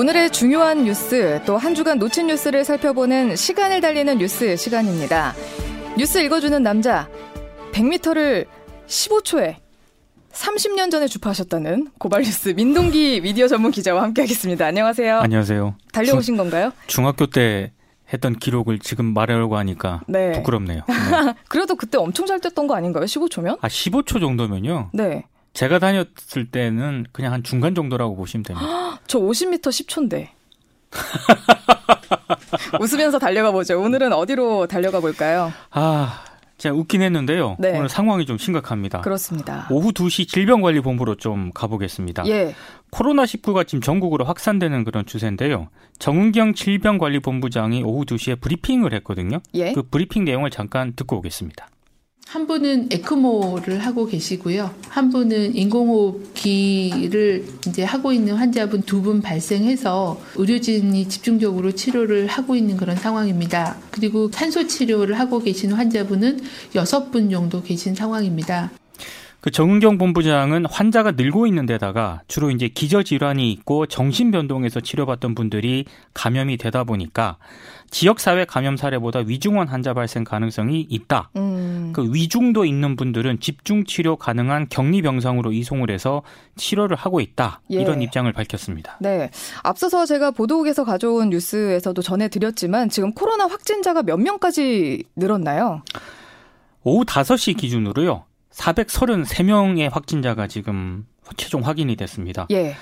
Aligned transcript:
오늘의 0.00 0.30
중요한 0.30 0.84
뉴스 0.84 1.42
또 1.44 1.58
한 1.58 1.74
주간 1.74 1.98
놓친 1.98 2.28
뉴스를 2.28 2.64
살펴보는 2.64 3.36
시간을 3.36 3.82
달리는 3.82 4.16
뉴스 4.16 4.56
시간입니다. 4.56 5.34
뉴스 5.98 6.16
읽어주는 6.24 6.62
남자 6.62 7.06
100m를 7.72 8.46
15초에 8.86 9.56
30년 10.32 10.90
전에 10.90 11.06
주파하셨다는 11.06 11.88
고발뉴스 11.98 12.48
민동기 12.56 13.20
미디어 13.20 13.46
전문 13.46 13.72
기자와 13.72 14.02
함께하겠습니다. 14.04 14.64
안녕하세요. 14.64 15.18
안녕하세요. 15.18 15.74
달려오신 15.92 16.34
중, 16.34 16.36
건가요? 16.38 16.72
중학교 16.86 17.26
때 17.26 17.72
했던 18.10 18.34
기록을 18.38 18.78
지금 18.78 19.12
말하려고 19.12 19.58
하니까 19.58 20.00
네. 20.08 20.32
부끄럽네요. 20.32 20.80
네. 20.88 21.34
그래도 21.48 21.74
그때 21.76 21.98
엄청 21.98 22.24
잘 22.24 22.40
뛰었던 22.40 22.66
거 22.66 22.74
아닌가요? 22.74 23.04
15초면? 23.04 23.58
아 23.60 23.68
15초 23.68 24.18
정도면요. 24.18 24.88
네. 24.94 25.26
제가 25.52 25.78
다녔을 25.78 26.50
때는 26.50 27.06
그냥 27.12 27.32
한 27.32 27.42
중간 27.42 27.74
정도라고 27.74 28.16
보시면 28.16 28.44
됩니다. 28.44 29.00
저 29.06 29.18
50m 29.18 29.60
10초인데. 29.60 30.28
웃으면서 32.80 33.18
달려가 33.18 33.50
보죠. 33.52 33.80
오늘은 33.80 34.12
어디로 34.12 34.66
달려가 34.66 35.00
볼까요? 35.00 35.52
아, 35.70 36.24
제가 36.58 36.74
웃긴 36.74 37.02
했는데요. 37.02 37.56
네. 37.58 37.76
오늘 37.76 37.88
상황이 37.88 38.26
좀 38.26 38.36
심각합니다. 38.36 39.00
그렇습니다. 39.00 39.66
오후 39.70 39.92
2시 39.92 40.28
질병관리본부로 40.28 41.14
좀 41.16 41.50
가보겠습니다. 41.52 42.26
예. 42.26 42.54
코로나19가 42.90 43.66
지금 43.66 43.80
전국으로 43.80 44.24
확산되는 44.24 44.84
그런 44.84 45.06
추세인데요. 45.06 45.68
정은경 45.98 46.54
질병관리본부장이 46.54 47.82
오후 47.82 48.04
2시에 48.04 48.40
브리핑을 48.40 48.92
했거든요. 48.94 49.40
예. 49.54 49.72
그 49.72 49.82
브리핑 49.82 50.24
내용을 50.24 50.50
잠깐 50.50 50.92
듣고 50.94 51.16
오겠습니다. 51.18 51.68
한 52.30 52.46
분은 52.46 52.90
에크모를 52.92 53.80
하고 53.80 54.06
계시고요. 54.06 54.72
한 54.88 55.10
분은 55.10 55.56
인공호흡기를 55.56 57.44
이제 57.66 57.82
하고 57.82 58.12
있는 58.12 58.34
환자분 58.36 58.82
두 58.82 59.00
분 59.00 59.20
발생해서 59.20 60.20
의료진이 60.36 61.08
집중적으로 61.08 61.72
치료를 61.72 62.28
하고 62.28 62.54
있는 62.54 62.76
그런 62.76 62.94
상황입니다. 62.94 63.78
그리고 63.90 64.30
산소 64.30 64.68
치료를 64.68 65.18
하고 65.18 65.40
계신 65.40 65.72
환자분은 65.72 66.40
여섯 66.76 67.10
분 67.10 67.30
정도 67.30 67.62
계신 67.64 67.96
상황입니다. 67.96 68.70
그 69.40 69.50
정은경 69.50 69.96
본부장은 69.96 70.66
환자가 70.66 71.12
늘고 71.12 71.46
있는 71.46 71.64
데다가 71.64 72.22
주로 72.28 72.50
이제 72.50 72.68
기저 72.68 73.02
질환이 73.02 73.50
있고 73.52 73.86
정신 73.86 74.30
변동에서 74.30 74.80
치료받던 74.80 75.34
분들이 75.34 75.86
감염이 76.12 76.58
되다 76.58 76.84
보니까 76.84 77.38
지역 77.90 78.20
사회 78.20 78.44
감염 78.44 78.76
사례보다 78.76 79.20
위중원 79.20 79.68
환자 79.68 79.94
발생 79.94 80.24
가능성이 80.24 80.86
있다. 80.88 81.30
음. 81.36 81.92
그 81.94 82.08
위중도 82.12 82.64
있는 82.64 82.96
분들은 82.96 83.40
집중 83.40 83.84
치료 83.84 84.16
가능한 84.16 84.68
격리 84.68 85.02
병상으로 85.02 85.52
이송을 85.52 85.90
해서 85.90 86.22
치료를 86.56 86.96
하고 86.96 87.20
있다. 87.20 87.62
예. 87.72 87.80
이런 87.80 88.02
입장을 88.02 88.30
밝혔습니다. 88.32 88.98
네. 89.00 89.30
앞서서 89.62 90.06
제가 90.06 90.30
보도국에서 90.30 90.84
가져온 90.84 91.30
뉴스에서도 91.30 92.00
전해 92.02 92.28
드렸지만 92.28 92.90
지금 92.90 93.12
코로나 93.12 93.46
확진자가 93.46 94.02
몇 94.02 94.18
명까지 94.18 95.04
늘었나요? 95.16 95.82
오후 96.84 97.04
5시 97.04 97.56
기준으로요. 97.56 98.24
433명의 98.60 99.90
확진자가 99.90 100.46
지금 100.46 101.06
최종 101.36 101.62
확인이 101.66 101.96
됐습니다. 101.96 102.46
예. 102.50 102.76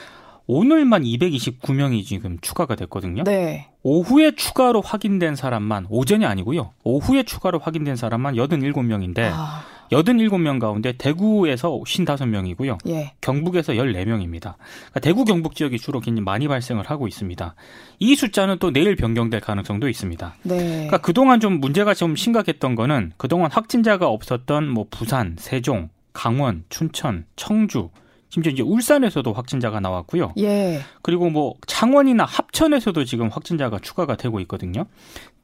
오늘만 0.46 1.02
229명이 1.02 2.04
지금 2.04 2.38
추가가 2.40 2.74
됐거든요. 2.74 3.22
네. 3.24 3.68
오후에 3.82 4.32
추가로 4.34 4.80
확인된 4.80 5.36
사람만 5.36 5.86
오전이 5.90 6.24
아니고요. 6.24 6.72
오후에 6.84 7.22
추가로 7.22 7.58
확인된 7.58 7.96
사람만 7.96 8.34
87명인데 8.34 9.30
아. 9.32 9.62
87명 9.90 10.58
가운데 10.58 10.92
대구에서 10.92 11.70
55명이고요. 11.70 12.78
예. 12.88 13.12
경북에서 13.20 13.74
14명입니다. 13.74 14.54
그러니까 14.56 15.00
대구 15.00 15.24
경북 15.24 15.54
지역이 15.54 15.78
주로 15.78 16.00
굉장히 16.00 16.24
많이 16.24 16.48
발생을 16.48 16.84
하고 16.84 17.08
있습니다. 17.08 17.54
이 17.98 18.14
숫자는 18.14 18.58
또 18.58 18.70
내일 18.70 18.96
변경될 18.96 19.40
가능성도 19.40 19.88
있습니다. 19.88 20.34
네. 20.42 20.56
그러니까 20.56 20.98
그동안 20.98 21.40
좀 21.40 21.60
문제가 21.60 21.94
좀 21.94 22.16
심각했던 22.16 22.74
거는 22.74 23.12
그동안 23.16 23.50
확진자가 23.50 24.08
없었던 24.08 24.68
뭐 24.68 24.86
부산, 24.90 25.36
세종, 25.38 25.88
강원, 26.12 26.64
춘천, 26.68 27.24
청주 27.36 27.90
심지어 28.30 28.52
이제 28.52 28.62
울산에서도 28.62 29.32
확진자가 29.32 29.80
나왔고요. 29.80 30.34
예. 30.38 30.80
그리고 31.02 31.30
뭐 31.30 31.54
창원이나 31.66 32.24
합천에서도 32.24 33.04
지금 33.04 33.28
확진자가 33.28 33.78
추가가 33.78 34.16
되고 34.16 34.38
있거든요. 34.40 34.84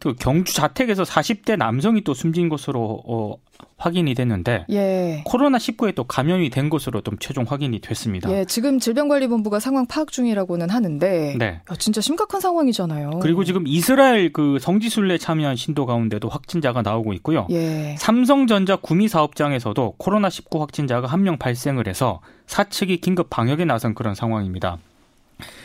그 0.04 0.15
경주 0.15 0.53
자택에서 0.53 1.03
40대 1.03 1.56
남성이 1.56 2.04
또 2.04 2.12
숨진 2.12 2.50
것으로 2.50 3.03
어, 3.06 3.37
확인이 3.78 4.12
됐는데 4.15 4.66
예. 4.69 5.22
코로나 5.25 5.56
19에 5.56 5.94
또 5.94 6.04
감염이 6.04 6.50
된 6.50 6.69
것으로 6.69 7.00
좀 7.00 7.16
최종 7.19 7.44
확인이 7.48 7.81
됐습니다. 7.81 8.31
예, 8.31 8.44
지금 8.44 8.78
질병관리본부가 8.78 9.60
상황 9.60 9.87
파악 9.87 10.12
중이라고는 10.12 10.69
하는데 10.69 11.37
네. 11.38 11.47
야, 11.47 11.75
진짜 11.78 12.03
심각한 12.03 12.43
상황이잖아요. 12.43 13.20
그리고 13.22 13.44
지금 13.44 13.66
이스라엘 13.66 14.31
그 14.31 14.59
성지순례 14.60 15.16
참여한 15.16 15.56
신도 15.56 15.87
가운데도 15.87 16.28
확진자가 16.28 16.82
나오고 16.82 17.14
있고요. 17.14 17.47
예. 17.50 17.97
삼성전자 17.98 18.76
구미 18.76 19.09
사업장에서도 19.09 19.94
코로나 19.97 20.28
19 20.28 20.60
확진자가 20.60 21.06
한 21.09 21.25
명 21.25 21.38
발생을 21.38 21.88
해서 21.88 22.20
사측이 22.47 22.98
긴급 22.98 23.31
방역에 23.31 23.64
나선 23.64 23.94
그런 23.94 24.14
상황입니다. 24.14 24.76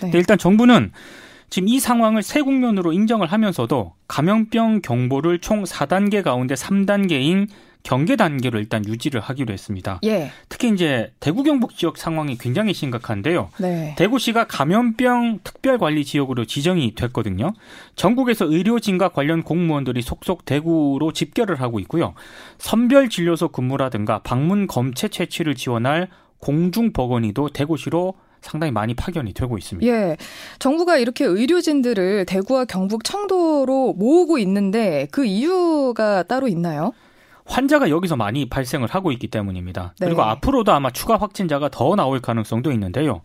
네. 0.02 0.12
일단 0.14 0.38
정부는 0.38 0.94
지금 1.50 1.68
이 1.68 1.80
상황을 1.80 2.24
새 2.24 2.42
국면으로 2.42 2.94
인정을 2.94 3.28
하면서도 3.28 3.94
감염병 4.08 4.82
경보를 4.82 5.40
총 5.40 5.64
4단계 5.64 6.24
가운데 6.24 6.56
3단계인 6.56 7.48
경계 7.82 8.16
단계로 8.18 8.60
일단 8.60 8.86
유지를 8.86 9.22
하기로 9.22 9.54
했습니다. 9.54 10.00
예. 10.04 10.32
특히 10.50 10.70
이제 10.70 11.14
대구 11.20 11.44
경북 11.44 11.76
지역 11.78 11.98
상황이 11.98 12.38
굉장히 12.38 12.74
심각한데요. 12.74 13.50
네. 13.58 13.96
대구시가 13.98 14.48
감염병 14.48 15.40
특별관리 15.44 16.04
지역으로 16.04 16.46
지정이 16.46 16.94
됐거든요. 16.96 17.54
전국에서 17.96 18.46
의료진과 18.46 19.10
관련 19.10 19.44
공무원들이 19.44 20.02
속속 20.02 20.46
대구로 20.46 21.14
집결을 21.14 21.62
하고 21.62 21.80
있고요. 21.80 22.14
선별 22.58 23.10
진료소 23.10 23.48
근무라든가 23.48 24.20
방문 24.20 24.68
검체 24.68 25.08
채취를 25.08 25.56
지원할 25.56 26.10
공중보건의도 26.40 27.50
대구시로 27.50 28.14
상당히 28.42 28.72
많이 28.72 28.94
파견이 28.94 29.34
되고 29.34 29.58
있습니다. 29.58 29.92
예. 29.92 30.18
정부가 30.60 30.98
이렇게 30.98 31.26
의료진들을 31.26 32.26
대구와 32.26 32.66
경북 32.66 33.04
청도로 33.04 33.94
모으고 33.94 34.38
있는데 34.40 35.08
그 35.12 35.26
이유가 35.26 36.24
따로 36.24 36.48
있나요? 36.48 36.94
환자가 37.46 37.90
여기서 37.90 38.16
많이 38.16 38.48
발생을 38.48 38.88
하고 38.90 39.12
있기 39.12 39.28
때문입니다. 39.28 39.96
네. 40.00 40.06
그리고 40.06 40.22
앞으로도 40.22 40.72
아마 40.72 40.92
추가 40.92 41.18
확진자가 41.18 41.70
더 41.70 41.96
나올 41.96 42.20
가능성도 42.20 42.72
있는데요. 42.72 43.22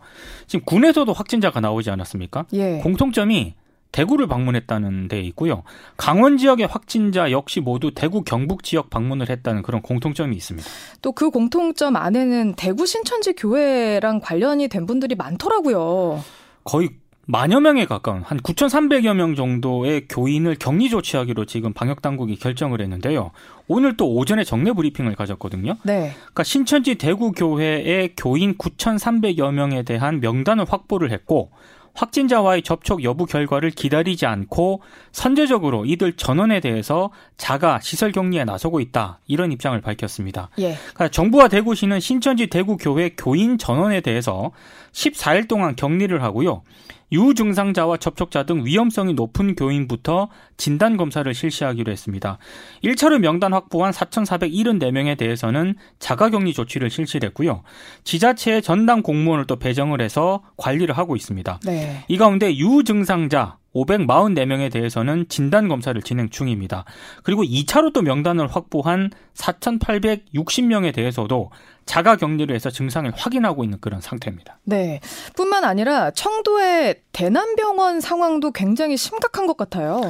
지금 0.47 0.65
군에서도 0.65 1.11
확진자가 1.13 1.59
나오지 1.59 1.91
않았습니까? 1.91 2.45
예. 2.53 2.79
공통점이 2.79 3.53
대구를 3.95 4.27
방문했다는 4.27 5.07
데 5.07 5.21
있고요. 5.21 5.63
강원 5.95 6.37
지역의 6.37 6.67
확진자 6.67 7.31
역시 7.31 7.61
모두 7.61 7.91
대구 7.95 8.23
경북 8.23 8.63
지역 8.63 8.89
방문을 8.89 9.29
했다는 9.29 9.61
그런 9.61 9.81
공통점이 9.81 10.35
있습니다. 10.35 10.67
또 11.01 11.15
그 11.15 11.29
공통점 11.29 11.95
안에는 11.95 12.55
대구 12.57 12.85
신천지 12.85 13.31
교회랑 13.33 14.19
관련이 14.19 14.67
된 14.67 14.85
분들이 14.85 15.15
많더라고요. 15.15 16.21
거의 16.65 16.89
만여 17.25 17.61
명에 17.61 17.85
가까운 17.85 18.21
한 18.21 18.37
9,300여 18.39 19.15
명 19.15 19.33
정도의 19.33 20.07
교인을 20.09 20.57
격리 20.59 20.89
조치하기로 20.89 21.45
지금 21.45 21.71
방역 21.71 22.01
당국이 22.01 22.35
결정을 22.35 22.81
했는데요. 22.81 23.31
오늘 23.67 23.95
또 23.95 24.13
오전에 24.13 24.43
정례 24.43 24.73
브리핑을 24.73 25.15
가졌거든요. 25.15 25.77
네. 25.83 26.11
그러니까 26.15 26.43
신천지 26.43 26.95
대구 26.95 27.31
교회의 27.31 28.13
교인 28.17 28.57
9,300여 28.57 29.53
명에 29.53 29.83
대한 29.83 30.19
명단을 30.19 30.65
확보를 30.67 31.11
했고 31.11 31.49
확진자와의 31.95 32.61
접촉 32.61 33.03
여부 33.03 33.25
결과를 33.25 33.71
기다리지 33.71 34.25
않고 34.25 34.81
선제적으로 35.11 35.85
이들 35.85 36.13
전원에 36.13 36.59
대해서 36.59 37.09
자가 37.37 37.79
시설 37.81 38.11
격리에 38.11 38.43
나서고 38.43 38.79
있다 38.79 39.19
이런 39.27 39.51
입장을 39.51 39.79
밝혔습니다. 39.81 40.49
예. 40.59 40.75
그러니까 40.75 41.07
정부와 41.09 41.47
대구시는 41.47 41.99
신천지 41.99 42.47
대구교회 42.47 43.15
교인 43.17 43.57
전원에 43.57 44.01
대해서 44.01 44.51
14일 44.95 45.47
동안 45.47 45.75
격리를 45.75 46.23
하고요. 46.23 46.63
유증상자와 47.11 47.97
접촉자 47.97 48.43
등 48.43 48.65
위험성이 48.65 49.13
높은 49.13 49.55
교인부터 49.55 50.29
진단 50.57 50.97
검사를 50.97 51.31
실시하기로 51.31 51.91
했습니다. 51.91 52.39
1차로 52.83 53.19
명단 53.19 53.53
확보한 53.53 53.91
4,474명에 53.91 55.17
대해서는 55.17 55.75
자가격리 55.99 56.53
조치를 56.53 56.89
실시했고요. 56.89 57.61
지자체의 58.03 58.61
전담 58.63 59.03
공무원을 59.03 59.45
또 59.45 59.57
배정을 59.57 60.01
해서 60.01 60.41
관리를 60.57 60.97
하고 60.97 61.15
있습니다. 61.15 61.59
네. 61.65 62.03
이 62.07 62.17
가운데 62.17 62.55
유증상자 62.55 63.57
544명에 63.75 64.71
대해서는 64.71 65.27
진단 65.27 65.67
검사를 65.67 65.99
진행 66.01 66.29
중입니다. 66.29 66.85
그리고 67.23 67.43
2차로 67.43 67.93
또 67.93 68.01
명단을 68.01 68.47
확보한 68.47 69.11
4,860명에 69.33 70.93
대해서도 70.93 71.51
자가 71.85 72.15
격리를 72.15 72.53
해서 72.55 72.69
증상을 72.69 73.11
확인하고 73.15 73.63
있는 73.63 73.79
그런 73.79 74.01
상태입니다. 74.01 74.59
네. 74.63 75.01
뿐만 75.35 75.65
아니라 75.65 76.11
청도의 76.11 77.01
대남병원 77.11 78.01
상황도 78.01 78.51
굉장히 78.51 78.97
심각한 78.97 79.45
것 79.45 79.57
같아요. 79.57 80.01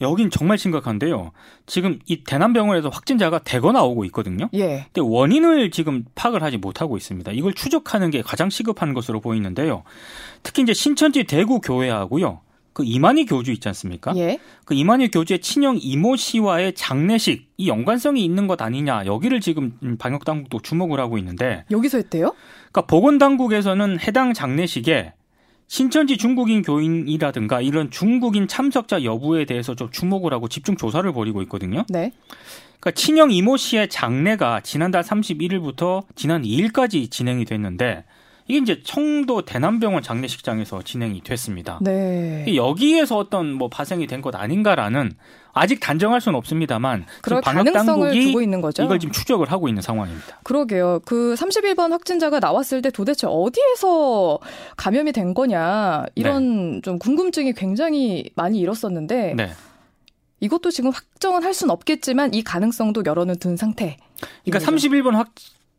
여긴 0.00 0.30
정말 0.30 0.58
심각한데요. 0.58 1.32
지금 1.66 1.98
이 2.06 2.22
대남병원에서 2.22 2.88
확진자가 2.88 3.40
대거 3.40 3.72
나오고 3.72 4.04
있거든요. 4.06 4.48
예. 4.54 4.86
근데 4.92 5.00
원인을 5.00 5.70
지금 5.70 6.04
파악을 6.14 6.42
하지 6.42 6.56
못하고 6.56 6.96
있습니다. 6.96 7.32
이걸 7.32 7.52
추적하는 7.52 8.10
게 8.10 8.22
가장 8.22 8.48
시급한 8.48 8.94
것으로 8.94 9.20
보이는데요. 9.20 9.82
특히 10.42 10.62
이제 10.62 10.72
신천지 10.72 11.24
대구 11.24 11.60
교회하고요. 11.60 12.40
그 12.78 12.84
이만희 12.84 13.26
교주 13.26 13.50
있지 13.50 13.66
않습니까? 13.66 14.12
예. 14.14 14.38
그 14.64 14.72
이만희 14.72 15.10
교주의 15.10 15.40
친형 15.40 15.80
이모 15.82 16.14
씨와의 16.14 16.74
장례식 16.74 17.50
이 17.56 17.68
연관성이 17.68 18.24
있는 18.24 18.46
것 18.46 18.62
아니냐 18.62 19.04
여기를 19.04 19.40
지금 19.40 19.76
방역 19.98 20.24
당국도 20.24 20.60
주목을 20.60 21.00
하고 21.00 21.18
있는데 21.18 21.64
여기서 21.72 21.98
했대요? 21.98 22.36
그러니까 22.70 22.82
보건 22.82 23.18
당국에서는 23.18 23.98
해당 23.98 24.32
장례식에 24.32 25.12
신천지 25.66 26.16
중국인 26.16 26.62
교인이라든가 26.62 27.60
이런 27.62 27.90
중국인 27.90 28.46
참석자 28.46 29.02
여부에 29.02 29.44
대해서 29.44 29.74
좀 29.74 29.90
주목을 29.90 30.32
하고 30.32 30.46
집중 30.46 30.76
조사를 30.76 31.12
벌이고 31.12 31.42
있거든요. 31.42 31.84
네. 31.88 32.12
그러니까 32.78 32.92
친형 32.92 33.32
이모 33.32 33.56
씨의 33.56 33.88
장례가 33.88 34.60
지난달 34.60 35.02
31일부터 35.02 36.04
지난 36.14 36.42
2일까지 36.42 37.10
진행이 37.10 37.44
됐는데 37.44 38.04
이게 38.48 38.58
이제 38.58 38.82
청도 38.82 39.42
대남병원 39.42 40.02
장례식장에서 40.02 40.82
진행이 40.82 41.20
됐습니다. 41.22 41.78
네. 41.82 42.46
여기에서 42.56 43.16
어떤 43.16 43.52
뭐 43.52 43.68
파생이 43.68 44.06
된 44.06 44.18
것 44.18 44.34
아닌가라는 44.34 45.12
아직 45.52 45.78
단정할 45.80 46.20
수는 46.20 46.36
없습니다만 46.38 47.04
그럴 47.22 47.40
가능성을 47.40 48.10
두고 48.12 48.42
있는 48.42 48.60
거죠. 48.60 48.82
이걸 48.82 48.98
지금 48.98 49.12
추적을 49.12 49.50
하고 49.52 49.68
있는 49.68 49.80
상황입니다. 49.82 50.40
그러게요. 50.42 51.00
그 51.04 51.34
31번 51.36 51.90
확진자가 51.90 52.40
나왔을 52.40 52.82
때 52.82 52.90
도대체 52.90 53.26
어디에서 53.28 54.38
감염이 54.76 55.12
된 55.12 55.34
거냐 55.34 56.06
이런 56.14 56.76
네. 56.76 56.80
좀 56.82 56.98
궁금증이 56.98 57.52
굉장히 57.52 58.30
많이 58.34 58.58
일었었는데 58.58 59.34
네. 59.36 59.50
이것도 60.40 60.70
지금 60.70 60.90
확정은 60.90 61.42
할 61.44 61.52
수는 61.54 61.70
없겠지만 61.72 62.34
이 62.34 62.42
가능성도 62.42 63.02
열어는 63.04 63.38
둔 63.38 63.56
상태. 63.56 63.96
그러니까 64.44 64.70
31번 64.70 65.12
확 65.12 65.32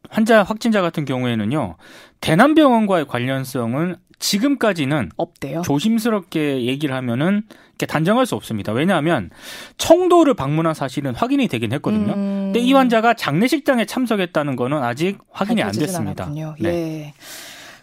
환자 0.10 0.44
확진자 0.44 0.82
같은 0.82 1.06
경우에는요. 1.06 1.76
대남병원과의 2.22 3.08
관련성은 3.08 3.96
지금까지는 4.20 5.12
없대요. 5.16 5.62
조심스럽게 5.62 6.66
얘기를 6.66 6.94
하면은 6.96 7.44
이렇게 7.70 7.86
단정할 7.86 8.26
수 8.26 8.36
없습니다. 8.36 8.74
왜냐하면 8.74 9.30
청도를 9.78 10.34
방문한 10.34 10.74
사실은 10.74 11.16
확인이 11.16 11.48
되긴 11.48 11.72
했거든요. 11.74 12.14
음... 12.14 12.52
근데 12.52 12.60
이 12.60 12.74
환자가 12.74 13.14
장례식장에 13.14 13.86
참석했다는 13.86 14.58
거는 14.58 14.84
아직 14.84 15.20
확인이 15.32 15.64
안 15.64 15.72
됐습니다. 15.72 16.26
않았군요. 16.26 16.56
네. 16.60 16.70
예. 16.70 17.14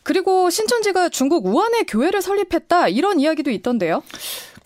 그리고 0.02 0.50
신천지가 0.50 1.08
중국 1.08 1.46
우한에 1.46 1.82
교회를 1.84 2.22
설립했다 2.22 2.88
이런 2.88 3.18
이야기도 3.18 3.50
있던데요. 3.50 4.02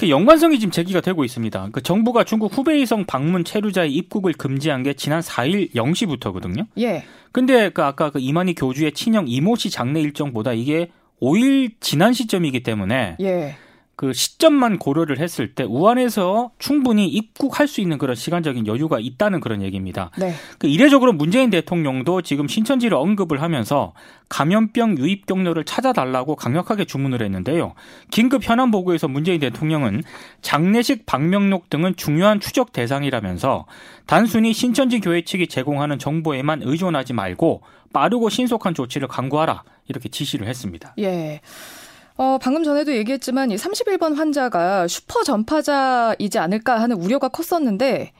그 0.01 0.09
연관성이 0.09 0.59
지금 0.59 0.73
제기가 0.73 1.03
되고 1.03 1.25
있습니다. 1.25 1.69
그 1.73 1.83
정부가 1.83 2.25
중국 2.25 2.57
후베이성 2.57 3.05
방문 3.05 3.45
체류자의 3.45 3.93
입국을 3.93 4.33
금지한 4.33 4.83
게 4.83 4.95
지난 4.95 5.21
4일 5.21 5.75
0시부터거든요. 5.75 6.67
예. 6.79 7.05
근데 7.33 7.69
그 7.69 7.83
아까 7.83 8.09
그 8.09 8.19
이만희 8.19 8.55
교주의 8.55 8.93
친형 8.93 9.27
이모 9.29 9.57
씨 9.57 9.69
장례 9.69 10.01
일정보다 10.01 10.55
이게 10.55 10.91
5일 11.21 11.73
지난 11.81 12.15
시점이기 12.15 12.63
때문에 12.63 13.17
예. 13.21 13.57
그 14.01 14.15
시점만 14.15 14.79
고려를 14.79 15.19
했을 15.19 15.55
때 15.55 15.63
우한에서 15.63 16.53
충분히 16.59 17.07
입국할 17.07 17.69
수 17.69 17.83
있는 17.83 17.99
그런 17.99 18.17
시간적인 18.17 18.67
여유가 18.67 18.99
있다는 18.99 19.41
그런 19.41 19.61
얘기입니다. 19.61 20.11
네. 20.17 20.33
그 20.59 20.69
이례적으로 20.69 21.13
문재인 21.13 21.51
대통령도 21.51 22.23
지금 22.23 22.49
신천지를 22.49 22.97
언급을 22.97 23.43
하면서 23.43 23.93
감염병 24.31 24.97
유입 24.97 25.27
경로를 25.27 25.65
찾아달라고 25.65 26.35
강력하게 26.37 26.87
주문을 26.87 27.21
했는데요. 27.21 27.75
긴급 28.11 28.43
현안 28.43 28.71
보고에서 28.71 29.07
문재인 29.07 29.39
대통령은 29.39 30.03
장례식 30.41 31.05
방명록 31.05 31.69
등은 31.69 31.95
중요한 31.97 32.41
추적 32.41 32.73
대상이라면서 32.73 33.67
단순히 34.07 34.55
신천지 34.55 35.01
교회 35.01 35.25
측이 35.25 35.49
제공하는 35.49 35.99
정보에만 35.99 36.63
의존하지 36.65 37.13
말고 37.13 37.61
빠르고 37.93 38.31
신속한 38.31 38.73
조치를 38.73 39.09
강구하라 39.09 39.63
이렇게 39.89 40.09
지시를 40.09 40.47
했습니다. 40.47 40.95
예. 41.01 41.43
어, 42.21 42.37
방금 42.37 42.63
전에도 42.63 42.95
얘기했지만 42.95 43.51
이 43.51 43.57
31번 43.57 44.15
환자가 44.15 44.87
슈퍼 44.89 45.23
전파자이지 45.25 46.39
않을까 46.39 46.79
하는 46.79 46.97
우려가 46.97 47.29
컸었는데 47.29 48.13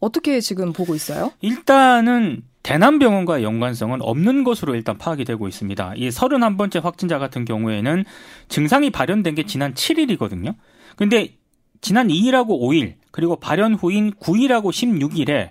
어떻게 0.00 0.40
지금 0.40 0.72
보고 0.72 0.94
있어요? 0.94 1.32
일단은 1.42 2.44
대남병원과 2.62 3.42
연관성은 3.42 4.00
없는 4.00 4.44
것으로 4.44 4.74
일단 4.74 4.96
파악이 4.96 5.26
되고 5.26 5.48
있습니다. 5.48 5.92
이 5.96 6.08
31번째 6.08 6.82
확진자 6.82 7.18
같은 7.18 7.44
경우에는 7.44 8.06
증상이 8.48 8.88
발현된 8.88 9.34
게 9.34 9.42
지난 9.44 9.74
7일이거든요. 9.74 10.54
근데 10.96 11.34
지난 11.82 12.08
2일하고 12.08 12.58
5일 12.58 12.94
그리고 13.10 13.36
발현 13.36 13.74
후인 13.74 14.12
9일하고 14.12 14.70
16일에 14.70 15.50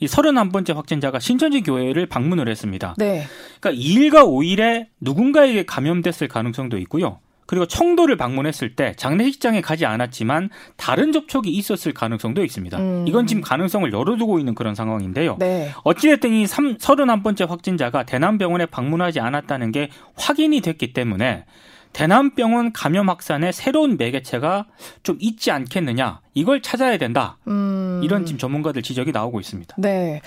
이 0.00 0.06
31번째 0.06 0.74
확진자가 0.74 1.18
신천지 1.18 1.62
교회를 1.62 2.04
방문을 2.04 2.46
했습니다. 2.46 2.94
네. 2.98 3.24
그러니까 3.58 3.82
2일과 3.82 4.26
5일에 4.26 4.88
누군가에게 5.00 5.64
감염됐을 5.64 6.28
가능성도 6.28 6.76
있고요. 6.76 7.20
그리고 7.48 7.64
청도를 7.64 8.18
방문했을 8.18 8.76
때 8.76 8.92
장례식장에 8.98 9.62
가지 9.62 9.86
않았지만 9.86 10.50
다른 10.76 11.12
접촉이 11.12 11.48
있었을 11.48 11.94
가능성도 11.94 12.44
있습니다. 12.44 12.78
음. 12.78 13.04
이건 13.08 13.26
지금 13.26 13.42
가능성을 13.42 13.90
열어두고 13.90 14.38
있는 14.38 14.54
그런 14.54 14.74
상황인데요. 14.74 15.36
네. 15.38 15.70
어찌됐든 15.82 16.30
이 16.30 16.44
31번째 16.44 17.48
확진자가 17.48 18.02
대남병원에 18.02 18.66
방문하지 18.66 19.20
않았다는 19.20 19.72
게 19.72 19.88
확인이 20.14 20.60
됐기 20.60 20.92
때문에 20.92 21.46
대남병원 21.94 22.74
감염 22.74 23.08
확산의 23.08 23.54
새로운 23.54 23.96
매개체가 23.96 24.66
좀 25.02 25.16
있지 25.18 25.50
않겠느냐 25.50 26.20
이걸 26.34 26.60
찾아야 26.60 26.98
된다. 26.98 27.38
음. 27.48 28.02
이런 28.04 28.26
지금 28.26 28.38
전문가들 28.38 28.82
지적이 28.82 29.12
나오고 29.12 29.40
있습니다. 29.40 29.74
네. 29.78 30.20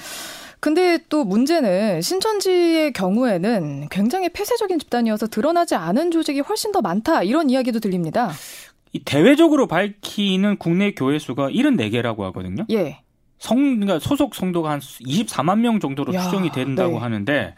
근데 0.62 1.00
또 1.10 1.26
문제는 1.26 2.02
신천지의 2.02 2.94
경우에는 2.94 3.88
굉장히 3.90 4.30
폐쇄적인 4.30 4.78
집단이어서 4.78 5.28
드러나지 5.28 5.74
않은 5.74 6.12
조직이 6.12 6.40
훨씬 6.40 6.72
더 6.72 6.82
많다 6.82 7.24
이런 7.24 7.50
이야기도 7.50 7.80
들립니다. 7.80 8.32
이 8.94 9.00
대외적으로 9.00 9.68
밝히는 9.68 10.58
국내 10.58 10.94
교회 10.94 11.18
수가 11.18 11.50
74개라고 11.50 12.20
하거든요. 12.22 12.66
예. 12.70 13.02
성, 13.40 13.80
그러니까 13.80 13.98
소속 13.98 14.36
성도가 14.36 14.70
한 14.70 14.80
24만 14.80 15.62
명 15.62 15.80
정도로 15.80 16.14
야, 16.14 16.22
추정이 16.22 16.52
된다고 16.52 16.94
네. 16.94 17.00
하는데, 17.00 17.56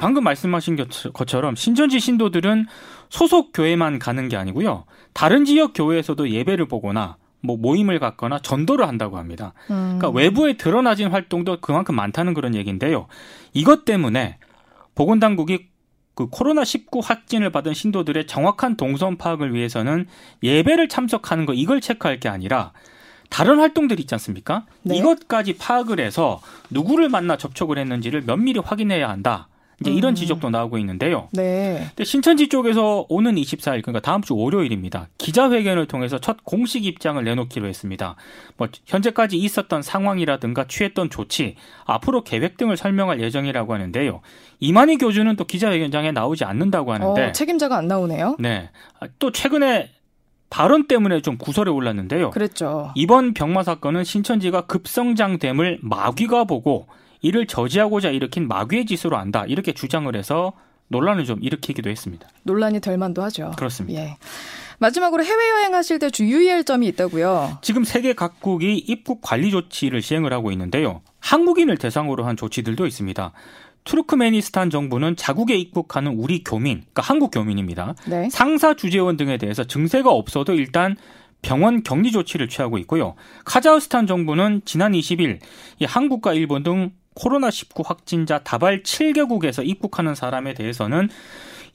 방금 0.00 0.24
말씀하신 0.24 0.76
것처럼 1.12 1.54
신천지 1.54 2.00
신도들은 2.00 2.66
소속 3.10 3.52
교회만 3.52 4.00
가는 4.00 4.28
게 4.28 4.36
아니고요. 4.36 4.86
다른 5.12 5.44
지역 5.44 5.72
교회에서도 5.72 6.30
예배를 6.30 6.66
보거나 6.66 7.16
뭐 7.40 7.56
모임을 7.56 7.98
갖거나 7.98 8.38
전도를 8.40 8.86
한다고 8.86 9.18
합니다. 9.18 9.52
음. 9.70 9.98
그러니까 9.98 10.10
외부에 10.10 10.54
드러나진 10.54 11.08
활동도 11.08 11.60
그만큼 11.60 11.94
많다는 11.94 12.34
그런 12.34 12.54
얘기인데요. 12.54 13.06
이것 13.52 13.84
때문에 13.84 14.38
보건당국이 14.94 15.70
그 16.14 16.28
코로나 16.28 16.64
19 16.64 17.00
확진을 17.02 17.50
받은 17.50 17.72
신도들의 17.72 18.26
정확한 18.26 18.76
동선 18.76 19.16
파악을 19.16 19.54
위해서는 19.54 20.06
예배를 20.42 20.88
참석하는 20.88 21.46
거 21.46 21.54
이걸 21.54 21.80
체크할 21.80 22.20
게 22.20 22.28
아니라 22.28 22.72
다른 23.30 23.58
활동들이 23.58 24.02
있지 24.02 24.14
않습니까? 24.16 24.66
네. 24.82 24.96
이것까지 24.96 25.56
파악을 25.56 26.00
해서 26.00 26.42
누구를 26.68 27.08
만나 27.08 27.38
접촉을 27.38 27.78
했는지를 27.78 28.22
면밀히 28.22 28.60
확인해야 28.62 29.08
한다. 29.08 29.48
이제 29.80 29.90
이런 29.90 30.12
음. 30.12 30.14
지적도 30.14 30.50
나오고 30.50 30.78
있는데요. 30.78 31.28
네. 31.32 31.86
근데 31.88 32.04
신천지 32.04 32.48
쪽에서 32.48 33.06
오는 33.08 33.34
24일 33.34 33.82
그러니까 33.82 34.00
다음 34.00 34.20
주 34.20 34.36
월요일입니다. 34.36 35.08
기자회견을 35.18 35.86
통해서 35.86 36.18
첫 36.18 36.44
공식 36.44 36.84
입장을 36.84 37.22
내놓기로 37.22 37.66
했습니다. 37.66 38.16
뭐 38.58 38.68
현재까지 38.84 39.38
있었던 39.38 39.80
상황이라든가 39.80 40.66
취했던 40.66 41.08
조치, 41.08 41.56
앞으로 41.84 42.24
계획 42.24 42.58
등을 42.58 42.76
설명할 42.76 43.20
예정이라고 43.20 43.72
하는데요. 43.72 44.20
이만희 44.60 44.98
교주는 44.98 45.34
또 45.36 45.44
기자회견장에 45.44 46.12
나오지 46.12 46.44
않는다고 46.44 46.92
하는데 46.92 47.28
어, 47.28 47.32
책임자가 47.32 47.78
안 47.78 47.88
나오네요. 47.88 48.36
네. 48.38 48.68
아, 49.00 49.06
또 49.18 49.32
최근에 49.32 49.88
발언 50.50 50.88
때문에 50.88 51.22
좀 51.22 51.38
구설에 51.38 51.70
올랐는데요. 51.70 52.30
그랬죠. 52.30 52.90
이번 52.96 53.32
병마 53.32 53.62
사건은 53.62 54.04
신천지가 54.04 54.62
급성장됨을 54.62 55.78
마귀가 55.80 56.44
보고 56.44 56.86
이를 57.22 57.46
저지하고자 57.46 58.10
일으킨 58.10 58.48
마귀의 58.48 58.86
짓으로 58.86 59.16
안다 59.16 59.44
이렇게 59.46 59.72
주장을 59.72 60.14
해서 60.14 60.52
논란을 60.88 61.24
좀 61.24 61.38
일으키기도 61.42 61.88
했습니다. 61.88 62.28
논란이 62.42 62.80
될 62.80 62.98
만도 62.98 63.22
하죠. 63.22 63.52
그렇습니다. 63.56 64.00
예. 64.00 64.16
마지막으로 64.78 65.22
해외 65.24 65.50
여행 65.50 65.74
하실 65.74 65.98
때 65.98 66.10
주유의할 66.10 66.64
점이 66.64 66.86
있다고요? 66.88 67.58
지금 67.62 67.84
세계 67.84 68.14
각국이 68.14 68.76
입국 68.78 69.20
관리 69.20 69.50
조치를 69.50 70.00
시행을 70.02 70.32
하고 70.32 70.50
있는데요. 70.52 71.02
한국인을 71.20 71.76
대상으로 71.76 72.24
한 72.24 72.36
조치들도 72.36 72.86
있습니다. 72.86 73.32
투르크메니스탄 73.84 74.70
정부는 74.70 75.16
자국에 75.16 75.56
입국하는 75.56 76.12
우리 76.12 76.42
교민, 76.44 76.80
그러니까 76.80 77.02
한국 77.02 77.30
교민입니다. 77.30 77.94
네. 78.06 78.28
상사 78.30 78.74
주재원 78.74 79.16
등에 79.16 79.36
대해서 79.36 79.64
증세가 79.64 80.10
없어도 80.10 80.54
일단 80.54 80.96
병원 81.42 81.82
격리 81.82 82.12
조치를 82.12 82.48
취하고 82.48 82.78
있고요. 82.78 83.14
카자흐스탄 83.44 84.06
정부는 84.06 84.62
지난 84.64 84.92
20일 84.92 85.38
한국과 85.86 86.34
일본 86.34 86.62
등 86.62 86.90
코로나19 87.14 87.84
확진자 87.86 88.38
다발 88.38 88.82
7개국에서 88.82 89.66
입국하는 89.66 90.14
사람에 90.14 90.54
대해서는 90.54 91.08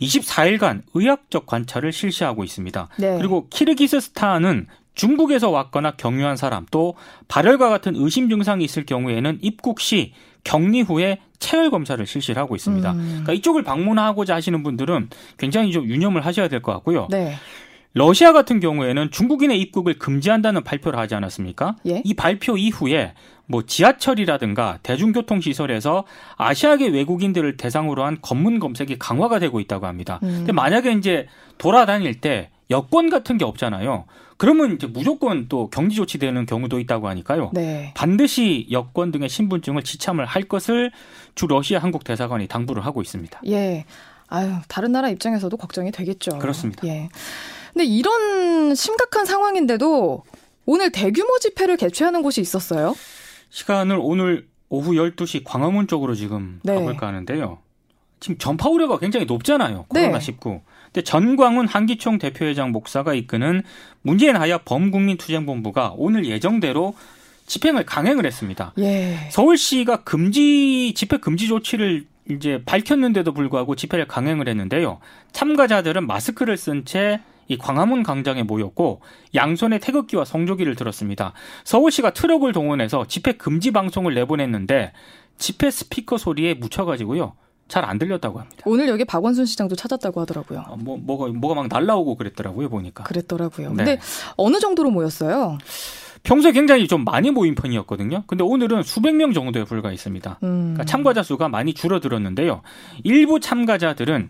24일간 0.01 0.81
의학적 0.93 1.45
관찰을 1.45 1.91
실시하고 1.91 2.43
있습니다. 2.43 2.89
네. 2.97 3.17
그리고 3.17 3.47
키르기스스탄은 3.49 4.67
중국에서 4.93 5.49
왔거나 5.49 5.91
경유한 5.97 6.37
사람 6.37 6.65
또 6.71 6.95
발열과 7.27 7.69
같은 7.69 7.93
의심 7.95 8.29
증상이 8.29 8.63
있을 8.63 8.85
경우에는 8.85 9.39
입국 9.41 9.79
시 9.81 10.13
격리 10.43 10.81
후에 10.81 11.19
체열 11.39 11.69
검사를 11.69 12.05
실시를 12.05 12.41
하고 12.41 12.55
있습니다. 12.55 12.91
음. 12.91 13.07
그러니까 13.07 13.33
이쪽을 13.33 13.63
방문하고자 13.63 14.35
하시는 14.35 14.63
분들은 14.63 15.09
굉장히 15.37 15.71
좀 15.71 15.85
유념을 15.85 16.25
하셔야 16.25 16.47
될 16.47 16.61
것 16.61 16.71
같고요. 16.73 17.07
네. 17.09 17.35
러시아 17.93 18.33
같은 18.33 18.59
경우에는 18.59 19.09
중국인의 19.11 19.59
입국을 19.61 19.97
금지한다는 19.97 20.63
발표를 20.63 20.99
하지 20.99 21.15
않았습니까? 21.15 21.77
예? 21.87 22.01
이 22.03 22.13
발표 22.13 22.57
이후에 22.57 23.13
뭐 23.47 23.63
지하철이라든가 23.65 24.79
대중교통 24.83 25.41
시설에서 25.41 26.05
아시아계 26.37 26.87
외국인들을 26.87 27.57
대상으로 27.57 28.03
한 28.03 28.17
검문 28.21 28.59
검색이 28.59 28.97
강화가 28.99 29.39
되고 29.39 29.59
있다고 29.59 29.85
합니다. 29.85 30.19
음. 30.23 30.37
근데 30.37 30.51
만약에 30.51 30.93
이제 30.93 31.27
돌아다닐 31.57 32.21
때 32.21 32.49
여권 32.71 33.09
같은 33.09 33.37
게 33.37 33.45
없잖아요. 33.45 34.05
그러면 34.37 34.75
이제 34.75 34.87
무조건 34.87 35.47
또 35.47 35.69
격리 35.69 35.95
조치되는 35.95 36.45
경우도 36.45 36.79
있다고 36.79 37.07
하니까요. 37.07 37.51
네. 37.53 37.93
반드시 37.95 38.67
여권 38.71 39.11
등의 39.11 39.29
신분증을 39.29 39.83
지참을 39.83 40.25
할 40.25 40.43
것을 40.43 40.91
주 41.35 41.47
러시아 41.47 41.79
한국 41.79 42.03
대사관이 42.03 42.47
당부를 42.47 42.85
하고 42.85 43.01
있습니다. 43.01 43.41
예. 43.47 43.85
아유, 44.27 44.51
다른 44.67 44.91
나라 44.91 45.09
입장에서도 45.09 45.55
걱정이 45.55 45.91
되겠죠. 45.91 46.39
그렇습니다. 46.39 46.85
예. 46.87 47.09
근데 47.71 47.85
이런 47.85 48.73
심각한 48.73 49.25
상황인데도 49.25 50.23
오늘 50.65 50.91
대규모 50.91 51.37
집회를 51.39 51.77
개최하는 51.77 52.21
곳이 52.21 52.41
있었어요? 52.41 52.95
시간을 53.55 53.97
오늘 54.01 54.47
오후 54.67 54.91
12시 54.95 55.43
광화문 55.45 55.87
쪽으로 55.87 56.13
지금 56.13 56.59
네. 56.63 56.75
가볼까 56.75 57.07
하는데요. 57.07 57.59
지금 58.19 58.37
전파 58.37 58.69
우려가 58.69 58.99
굉장히 58.99 59.25
높잖아요. 59.25 59.85
코로나19. 59.87 60.49
네. 60.49 60.61
근데 60.87 61.03
전광훈 61.03 61.65
한기총 61.65 62.17
대표회장 62.17 62.73
목사가 62.73 63.13
이끄는 63.13 63.63
문재인 64.01 64.35
하야 64.35 64.57
범국민투쟁본부가 64.57 65.93
오늘 65.95 66.25
예정대로 66.25 66.95
집행을 67.45 67.85
강행을 67.85 68.25
했습니다. 68.25 68.73
예. 68.79 69.29
서울시가 69.31 70.03
금지 70.03 70.93
집회 70.93 71.15
금지 71.17 71.47
조치를 71.47 72.05
이제 72.29 72.61
밝혔는데도 72.65 73.33
불구하고 73.33 73.77
집회를 73.77 74.05
강행을 74.05 74.49
했는데요. 74.49 74.99
참가자들은 75.31 76.05
마스크를 76.07 76.57
쓴 76.57 76.83
채 76.83 77.21
이 77.47 77.57
광화문 77.57 78.03
광장에 78.03 78.43
모였고 78.43 79.01
양손에 79.33 79.79
태극기와 79.79 80.25
성조기를 80.25 80.75
들었습니다. 80.75 81.33
서울시가 81.63 82.11
트럭을 82.11 82.51
동원해서 82.53 83.05
집회 83.07 83.33
금지 83.33 83.71
방송을 83.71 84.13
내보냈는데 84.13 84.93
집회 85.37 85.69
스피커 85.69 86.17
소리에 86.17 86.53
묻혀가지고요. 86.55 87.33
잘 87.67 87.83
안 87.83 87.97
들렸다고 87.97 88.39
합니다. 88.39 88.61
오늘 88.65 88.87
여기 88.87 89.03
박원순 89.05 89.45
시장도 89.45 89.75
찾았다고 89.75 90.21
하더라고요. 90.21 90.65
어, 90.67 90.77
뭐 90.77 90.97
뭐가 90.97 91.27
뭐가 91.29 91.55
막 91.55 91.67
날라오고 91.67 92.15
그랬더라고요 92.15 92.69
보니까. 92.69 93.03
그랬더라고요. 93.05 93.69
네. 93.69 93.75
근데 93.75 93.99
어느 94.37 94.59
정도로 94.59 94.91
모였어요? 94.91 95.57
평소에 96.23 96.51
굉장히 96.51 96.87
좀 96.87 97.03
많이 97.03 97.31
모인 97.31 97.55
편이었거든요. 97.55 98.23
근데 98.27 98.43
오늘은 98.43 98.83
수백 98.83 99.15
명 99.15 99.33
정도에 99.33 99.63
불과했습니다. 99.63 100.39
음. 100.43 100.49
그러니까 100.73 100.85
참가자 100.85 101.23
수가 101.23 101.49
많이 101.49 101.73
줄어들었는데요. 101.73 102.61
일부 103.03 103.39
참가자들은 103.39 104.29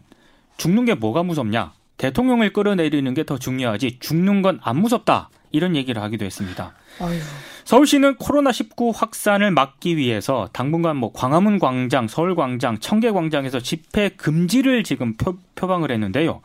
죽는 0.58 0.86
게 0.86 0.96
뭐가 0.96 1.24
무섭냐? 1.24 1.74
대통령을 1.98 2.54
끌어내리는 2.54 3.14
게 3.14 3.24
더 3.24 3.38
중요하지 3.38 3.98
죽는 4.00 4.42
건 4.42 4.60
안 4.64 4.78
무섭다. 4.78 5.30
이런 5.52 5.76
얘기를 5.76 6.02
하기도 6.02 6.26
했습니다. 6.26 6.74
아유. 7.00 7.18
서울시는 7.64 8.18
코로나19 8.18 8.92
확산을 8.94 9.50
막기 9.52 9.98
위해서 9.98 10.50
당분간 10.54 10.98
뭐 10.98 11.12
광화문 11.14 11.58
광장, 11.60 12.08
서울 12.08 12.36
광장, 12.36 12.78
청계 12.80 13.10
광장에서 13.12 13.60
집회 13.60 14.10
금지를 14.10 14.84
지금 14.84 15.16
표, 15.16 15.38
표방을 15.56 15.92
했는데요. 15.92 16.42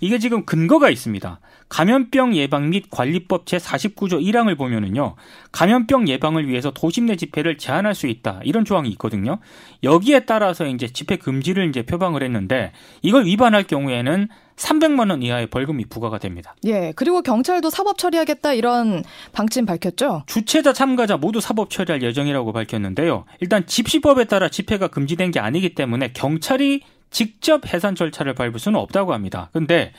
이게 0.00 0.18
지금 0.18 0.44
근거가 0.44 0.90
있습니다. 0.90 1.38
감염병 1.68 2.34
예방 2.36 2.70
및 2.70 2.86
관리법 2.90 3.44
제49조 3.44 4.20
1항을 4.22 4.56
보면은요. 4.58 5.14
감염병 5.52 6.08
예방을 6.08 6.48
위해서 6.48 6.70
도심 6.72 7.06
내 7.06 7.16
집회를 7.16 7.56
제한할 7.58 7.94
수 7.94 8.06
있다. 8.08 8.40
이런 8.44 8.64
조항이 8.64 8.88
있거든요. 8.90 9.38
여기에 9.82 10.20
따라서 10.20 10.66
이제 10.66 10.88
집회 10.88 11.16
금지를 11.16 11.68
이제 11.68 11.82
표방을 11.82 12.22
했는데 12.22 12.72
이걸 13.02 13.26
위반할 13.26 13.64
경우에는 13.64 14.28
300만 14.56 15.10
원 15.10 15.22
이하의 15.22 15.48
벌금이 15.48 15.86
부과가 15.86 16.18
됩니다. 16.18 16.54
예. 16.64 16.92
그리고 16.94 17.22
경찰도 17.22 17.70
사법 17.70 17.98
처리하겠다 17.98 18.54
이런 18.54 19.02
방침 19.32 19.66
밝혔죠. 19.66 20.22
주최자 20.26 20.72
참가자 20.72 21.16
모두 21.16 21.40
사법 21.40 21.70
처리할 21.70 22.02
예정이라고 22.02 22.52
밝혔는데요. 22.52 23.24
일단 23.40 23.66
집시법에 23.66 24.24
따라 24.24 24.48
집회가 24.48 24.88
금지된 24.88 25.32
게 25.32 25.40
아니기 25.40 25.74
때문에 25.74 26.12
경찰이 26.12 26.82
직접 27.10 27.72
해산 27.72 27.94
절차를 27.94 28.34
밟을 28.34 28.58
수는 28.58 28.78
없다고 28.78 29.12
합니다. 29.12 29.50
근데 29.52 29.92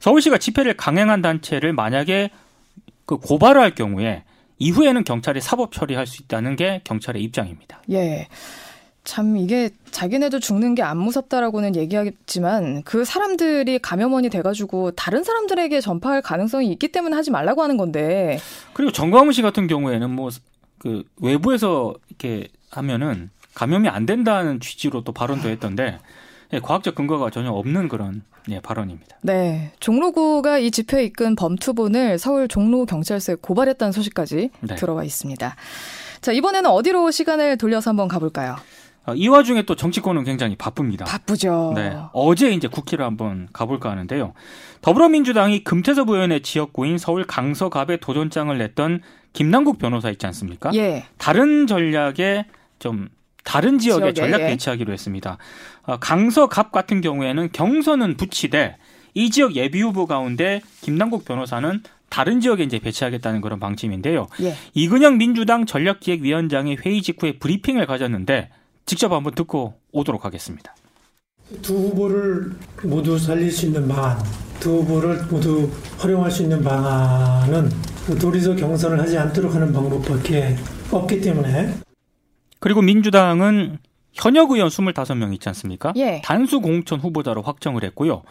서울시가 0.00 0.38
집회를 0.38 0.76
강행한 0.76 1.22
단체를 1.22 1.72
만약에 1.72 2.30
그 3.04 3.16
고발을 3.16 3.60
할 3.60 3.74
경우에 3.74 4.24
이후에는 4.58 5.04
경찰이 5.04 5.40
사법 5.40 5.72
처리할 5.72 6.06
수 6.06 6.22
있다는 6.22 6.56
게 6.56 6.80
경찰의 6.84 7.22
입장입니다. 7.22 7.82
예. 7.90 8.28
참 9.08 9.38
이게 9.38 9.70
자기네도 9.90 10.38
죽는 10.38 10.74
게 10.74 10.82
안 10.82 10.98
무섭다라고는 10.98 11.76
얘기하겠지만 11.76 12.82
그 12.84 13.04
사람들이 13.04 13.78
감염원이 13.78 14.28
돼가지고 14.28 14.90
다른 14.92 15.24
사람들에게 15.24 15.80
전파할 15.80 16.20
가능성이 16.22 16.70
있기 16.72 16.88
때문에 16.88 17.16
하지 17.16 17.30
말라고 17.30 17.62
하는 17.62 17.76
건데. 17.78 18.38
그리고 18.74 18.92
정광훈 18.92 19.32
씨 19.32 19.42
같은 19.42 19.66
경우에는 19.66 20.10
뭐 20.10 20.30
그 20.78 21.02
외부에서 21.20 21.94
이렇게 22.08 22.46
하면은 22.70 23.30
감염이 23.54 23.88
안 23.88 24.06
된다는 24.06 24.60
취지로 24.60 25.02
또 25.02 25.10
발언도 25.12 25.48
했던데 25.48 25.98
예, 26.52 26.60
과학적 26.60 26.94
근거가 26.94 27.30
전혀 27.30 27.50
없는 27.50 27.88
그런 27.88 28.22
예, 28.50 28.60
발언입니다. 28.60 29.16
네. 29.22 29.72
종로구가 29.80 30.58
이 30.58 30.70
집회 30.70 31.02
이끈 31.04 31.34
범투본을 31.34 32.18
서울 32.18 32.46
종로 32.46 32.86
경찰서에 32.86 33.36
고발했다는 33.40 33.90
소식까지 33.92 34.50
네. 34.60 34.74
들어와 34.76 35.02
있습니다. 35.02 35.56
자, 36.20 36.32
이번에는 36.32 36.70
어디로 36.70 37.10
시간을 37.10 37.58
돌려서 37.58 37.90
한번 37.90 38.06
가볼까요? 38.08 38.56
어, 39.08 39.14
이 39.14 39.26
와중에 39.26 39.62
또 39.62 39.74
정치권은 39.74 40.24
굉장히 40.24 40.54
바쁩니다. 40.54 41.06
바쁘죠. 41.06 41.72
네. 41.74 41.96
어제 42.12 42.50
이제 42.50 42.68
국회를 42.68 43.06
한번 43.06 43.48
가볼까 43.54 43.90
하는데요. 43.90 44.34
더불어민주당이 44.82 45.64
금태섭 45.64 46.10
의원의 46.10 46.42
지역구인 46.42 46.98
서울 46.98 47.24
강서갑에 47.24 47.96
도전장을 47.96 48.56
냈던 48.58 49.00
김남국 49.32 49.78
변호사 49.78 50.10
있지 50.10 50.26
않습니까? 50.26 50.70
예. 50.74 51.06
다른 51.16 51.66
전략에 51.66 52.44
좀 52.78 53.08
다른 53.44 53.78
지역에, 53.78 54.12
지역에 54.12 54.12
전략 54.12 54.42
예. 54.42 54.46
배치하기로 54.48 54.92
했습니다. 54.92 55.38
어, 55.84 55.96
강서갑 55.96 56.70
같은 56.70 57.00
경우에는 57.00 57.48
경선은 57.52 58.18
붙이되 58.18 58.76
이 59.14 59.30
지역 59.30 59.56
예비 59.56 59.80
후보 59.80 60.04
가운데 60.04 60.60
김남국 60.82 61.24
변호사는 61.24 61.82
다른 62.10 62.40
지역에 62.42 62.62
이제 62.62 62.78
배치하겠다는 62.78 63.40
그런 63.40 63.58
방침인데요. 63.58 64.26
예. 64.42 64.54
이근영 64.74 65.16
민주당 65.16 65.64
전략기획위원장이 65.64 66.76
회의 66.84 67.00
직후에 67.00 67.38
브리핑을 67.38 67.86
가졌는데 67.86 68.50
직접 68.88 69.12
한번 69.12 69.34
듣고 69.34 69.74
오도록 69.92 70.24
하겠습니다. 70.24 70.74
두 71.60 71.74
후보를 71.74 72.52
모두 72.84 73.18
살릴 73.18 73.52
수 73.52 73.66
있는 73.66 73.86
방안, 73.86 74.18
두 74.58 74.78
후보를 74.78 75.26
모두 75.30 75.70
활용할 75.98 76.30
수 76.30 76.42
있는 76.42 76.64
방안은 76.64 77.68
둘이서 78.18 78.56
경선을 78.56 78.98
하지 78.98 79.18
않도록 79.18 79.54
하는 79.54 79.74
방법밖에 79.74 80.56
없기 80.90 81.20
때문에 81.20 81.74
그리고 82.60 82.80
민주당은 82.80 83.78
현역 84.14 84.52
의원 84.52 84.70
25명 84.70 85.34
있지 85.34 85.50
않습니까? 85.50 85.92
예. 85.96 86.22
단수 86.24 86.62
공천 86.62 86.98
후보자로 86.98 87.42
확정을 87.42 87.84
했고요. 87.84 88.22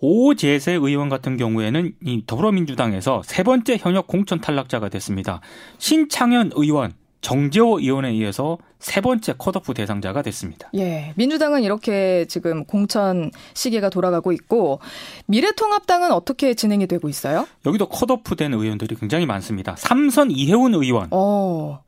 오재세 0.00 0.72
의원 0.72 1.08
같은 1.08 1.38
경우에는 1.38 1.94
이 2.04 2.22
더불어민주당에서 2.26 3.22
세 3.24 3.42
번째 3.42 3.78
현역 3.78 4.06
공천 4.06 4.42
탈락자가 4.42 4.90
됐습니다. 4.90 5.40
신창현 5.78 6.50
의원, 6.54 6.92
정재호 7.26 7.80
의원에 7.80 8.10
의해서 8.10 8.56
세 8.78 9.00
번째 9.00 9.34
컷오프 9.36 9.74
대상자가 9.74 10.22
됐습니다. 10.22 10.70
예. 10.76 11.12
민주당은 11.16 11.64
이렇게 11.64 12.24
지금 12.28 12.64
공천 12.64 13.32
시기가 13.52 13.90
돌아가고 13.90 14.30
있고 14.30 14.78
미래통합당은 15.26 16.12
어떻게 16.12 16.54
진행이 16.54 16.86
되고 16.86 17.08
있어요? 17.08 17.48
여기도 17.66 17.88
컷오프 17.88 18.36
된 18.36 18.54
의원들이 18.54 18.94
굉장히 18.94 19.26
많습니다. 19.26 19.74
삼선 19.76 20.30
이혜훈 20.30 20.74
의원. 20.74 21.08
오. 21.10 21.16
어. 21.16 21.80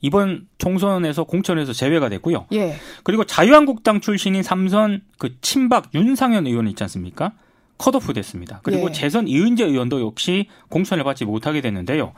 이번 0.00 0.48
총선에서 0.56 1.24
공천에서 1.24 1.74
제외가 1.74 2.08
됐고요. 2.08 2.46
예. 2.54 2.76
그리고 3.02 3.24
자유한국당 3.24 4.00
출신인 4.00 4.42
삼선 4.42 5.02
그 5.18 5.38
친박 5.42 5.90
윤상현 5.94 6.46
의원 6.46 6.68
있지 6.68 6.82
않습니까? 6.84 7.32
컷오프 7.78 8.12
됐습니다. 8.14 8.60
그리고 8.62 8.88
예. 8.88 8.92
재선 8.92 9.28
이은재 9.28 9.64
의원도 9.64 10.00
역시 10.00 10.48
공천을 10.68 11.04
받지 11.04 11.24
못하게 11.24 11.60
됐는데요. 11.60 12.12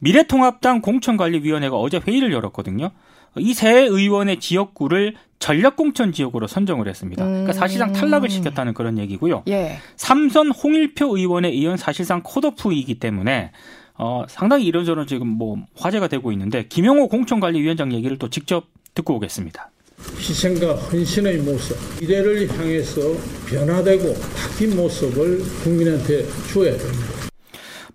미래통합당 0.00 0.80
공천관리위원회가 0.80 1.76
어제 1.76 2.00
회의를 2.06 2.32
열었거든요. 2.32 2.90
이 3.38 3.52
세 3.52 3.70
의원의 3.82 4.38
지역구를 4.40 5.16
전략공천 5.40 6.12
지역으로 6.12 6.46
선정을 6.46 6.88
했습니다. 6.88 7.24
그러니까 7.24 7.50
음. 7.50 7.52
사실상 7.52 7.92
탈락을 7.92 8.30
시켰다는 8.30 8.72
그런 8.74 8.96
얘기고요. 8.98 9.42
예. 9.48 9.78
삼선 9.96 10.52
홍일표 10.52 11.16
의원에 11.16 11.50
이은 11.50 11.76
사실상 11.76 12.22
컷오프이기 12.22 12.98
때문에 13.00 13.50
어, 13.96 14.24
상당히 14.28 14.64
이런저런 14.64 15.06
지금 15.06 15.26
뭐 15.26 15.56
화제가 15.76 16.08
되고 16.08 16.32
있는데 16.32 16.66
김영호 16.68 17.08
공천관리위원장 17.08 17.92
얘기를 17.92 18.18
또 18.18 18.30
직접 18.30 18.66
듣고 18.94 19.16
오겠습니다. 19.16 19.70
희생과 20.18 20.74
헌신의 20.74 21.38
모습, 21.38 21.76
미래를 22.00 22.48
향해서 22.50 23.00
변화되고 23.48 24.14
바뀐 24.36 24.76
모습을 24.76 25.40
국민한테 25.62 26.26
주어야 26.48 26.76
됩니다. 26.76 27.04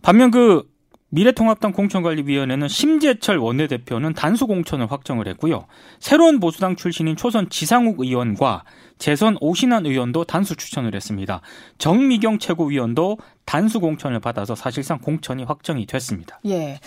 반면 0.01 0.32
그 0.32 0.63
미래통합당 1.12 1.72
공천관리위원회는 1.74 2.68
심재철 2.68 3.38
원내대표는 3.38 4.13
단수 4.13 4.46
공천을 4.46 4.92
확정을 4.92 5.28
했고요. 5.28 5.66
새로운 6.00 6.39
보수당 6.39 6.75
출신인 6.75 7.16
초선 7.16 7.50
지상욱 7.50 8.00
의원과 8.00 8.63
재선 9.00 9.36
오신환 9.42 9.88
의원도 9.88 10.25
단수 10.25 10.56
추천을 10.56 10.94
했습니다. 10.94 11.42
정미경 11.80 12.38
최고위원도 12.38 13.18
단수 13.46 13.80
공천을 13.80 14.20
받아서 14.20 14.54
사실상 14.54 15.00
공천이 15.00 15.46
확정이 15.46 15.88
됐습니다. 15.88 16.39
예. 16.46 16.80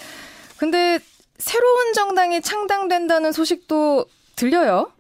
근데 0.56 1.00
새로운 1.38 1.92
정당이 1.92 2.42
창당된다는 2.42 3.32
소식도 3.32 4.06
들려요? 4.36 4.92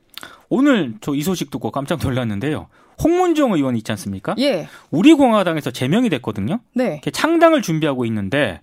오늘 0.54 0.92
저 1.00 1.14
이 1.14 1.22
소식 1.22 1.50
듣고 1.50 1.70
깜짝 1.70 1.98
놀랐는데요. 2.02 2.66
홍문종 3.02 3.54
의원 3.54 3.74
있지 3.74 3.90
않습니까? 3.92 4.34
예. 4.38 4.68
우리 4.90 5.14
공화당에서 5.14 5.70
제명이 5.70 6.10
됐거든요. 6.10 6.60
네. 6.74 7.00
창당을 7.10 7.62
준비하고 7.62 8.04
있는데 8.04 8.60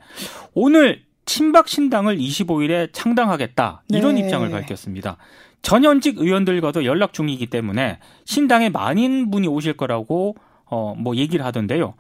오늘 0.54 1.02
친박 1.26 1.68
신당을 1.68 2.18
25일에 2.20 2.90
창당하겠다 2.94 3.82
이런 3.90 4.16
네. 4.16 4.22
입장을 4.22 4.48
밝혔습니다. 4.52 5.18
전현직 5.64 6.20
의원들과도 6.20 6.86
연락 6.86 7.12
중이기 7.14 7.48
때문에 7.48 7.98
신당에 8.26 8.70
많은 8.70 9.32
분이 9.32 9.48
오실 9.48 9.74
거라고 9.76 10.36
어 10.66 10.94
뭐 10.96 11.16
얘기를 11.16 11.44
하던데요. 11.44 11.96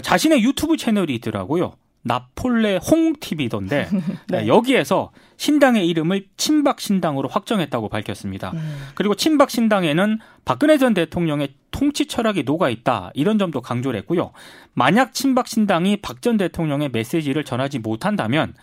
자신의 0.00 0.44
유튜브 0.44 0.76
채널이 0.76 1.12
있더라고요. 1.16 1.74
나폴레 2.06 2.76
홍TV던데 2.76 3.88
네. 4.28 4.46
여기에서 4.46 5.10
신당의 5.36 5.86
이름을 5.88 6.26
친박신당으로 6.36 7.28
확정했다고 7.28 7.88
밝혔습니다. 7.88 8.52
음. 8.54 8.88
그리고 8.94 9.14
친박신당에는 9.14 10.20
박근혜 10.44 10.78
전 10.78 10.94
대통령의 10.94 11.54
통치 11.72 12.06
철학이 12.06 12.44
녹아 12.44 12.70
있다 12.70 13.10
이런 13.14 13.38
점도 13.38 13.60
강조를 13.60 13.98
했고요. 14.00 14.30
만약 14.72 15.12
친박신당이 15.12 15.98
박 15.98 16.16
전 16.22 16.36
대통령의 16.38 16.88
메시지를 16.92 17.44
전하지 17.44 17.80
못한다면 17.80 18.54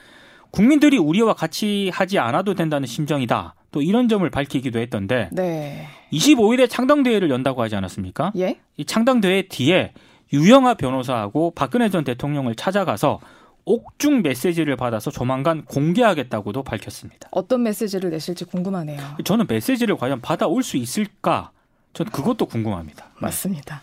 국민들이 0.51 0.97
우리와 0.97 1.33
같이 1.33 1.89
하지 1.93 2.19
않아도 2.19 2.53
된다는 2.55 2.87
심정이다. 2.87 3.55
또 3.71 3.81
이런 3.81 4.07
점을 4.07 4.27
밝히기도 4.29 4.79
했던데 4.79 5.29
네. 5.31 5.87
25일에 6.11 6.69
창당대회를 6.69 7.29
연다고 7.29 7.61
하지 7.61 7.75
않았습니까? 7.75 8.31
예? 8.37 8.59
이 8.77 8.85
창당대회 8.85 9.47
뒤에 9.49 9.93
유영아 10.33 10.73
변호사하고 10.73 11.51
박근혜 11.51 11.89
전 11.89 12.03
대통령을 12.03 12.55
찾아가서 12.55 13.19
옥중 13.65 14.23
메시지를 14.23 14.75
받아서 14.75 15.09
조만간 15.11 15.63
공개하겠다고도 15.63 16.63
밝혔습니다. 16.63 17.29
어떤 17.31 17.63
메시지를 17.63 18.09
내실지 18.09 18.43
궁금하네요. 18.43 18.99
저는 19.23 19.45
메시지를 19.47 19.95
과연 19.95 20.19
받아올 20.21 20.63
수 20.63 20.75
있을까? 20.75 21.51
전 21.93 22.07
그것도 22.09 22.47
궁금합니다. 22.47 23.05
네. 23.05 23.11
맞습니다. 23.19 23.81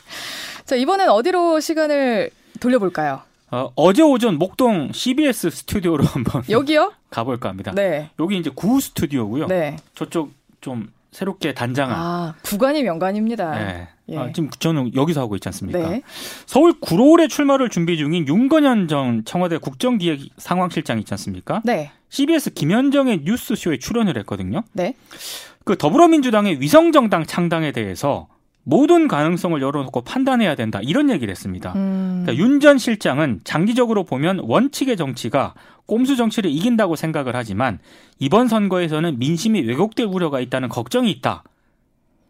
자, 0.67 0.75
이번엔 0.77 1.09
어디로 1.09 1.61
시간을 1.61 2.31
돌려볼까요? 2.59 3.23
어, 3.53 3.73
어제 3.75 4.03
오전 4.03 4.37
목동 4.39 4.93
CBS 4.93 5.51
스튜디오로 5.51 6.05
한번 6.13 6.43
여기요? 6.51 6.93
가볼까 7.11 7.49
합니다. 7.49 7.73
네. 7.75 8.11
여기 8.19 8.37
이제 8.37 8.51
구 8.55 8.81
스튜디오고요. 8.81 9.47
네. 9.47 9.77
저쪽 9.95 10.33
좀 10.61 10.93
새롭게 11.13 11.55
단장한. 11.55 11.97
아, 11.99 12.35
구간이 12.43 12.83
명관입니다. 12.83 13.51
네. 13.59 13.89
예. 14.11 14.17
아, 14.17 14.33
지금 14.33 14.51
저는 14.51 14.95
여기서 14.95 15.21
하고 15.21 15.35
있지 15.37 15.49
않습니까? 15.49 15.89
네. 15.91 16.03
서울 16.47 16.75
구로울에 16.81 17.29
출마를 17.29 17.69
준비 17.69 17.97
중인 17.97 18.27
윤건현 18.29 18.89
전 18.89 19.25
청와대 19.25 19.59
국정기획 19.59 20.21
상황실장 20.37 20.99
있지 20.99 21.13
않습니까? 21.15 21.63
네. 21.65 21.91
CBS 22.09 22.55
김현정의 22.55 23.23
뉴스쇼에 23.25 23.79
출연을 23.79 24.17
했거든요. 24.19 24.63
네. 24.73 24.95
그 25.65 25.77
더불어민주당의 25.77 26.61
위성정당 26.61 27.27
창당에 27.27 27.71
대해서 27.73 28.29
모든 28.63 29.09
가능성을 29.09 29.61
열어놓고 29.61 30.03
판단해야 30.03 30.55
된다 30.55 30.81
이런 30.83 31.09
얘기를 31.11 31.31
했습니다. 31.31 31.73
음. 31.77 32.23
그러니까 32.25 32.45
윤 32.45 32.61
전 32.61 32.79
실장은 32.79 33.41
장기적으로 33.45 34.05
보면 34.05 34.41
원칙의 34.43 34.97
정치가 34.97 35.55
꼼수 35.87 36.17
정치를 36.17 36.51
이긴다고 36.51 36.97
생각을 36.97 37.35
하지만 37.37 37.79
이번 38.19 38.49
선거에서는 38.49 39.19
민심이 39.19 39.61
왜곡될 39.63 40.07
우려가 40.07 40.41
있다는 40.41 40.69
걱정이 40.69 41.11
있다. 41.11 41.43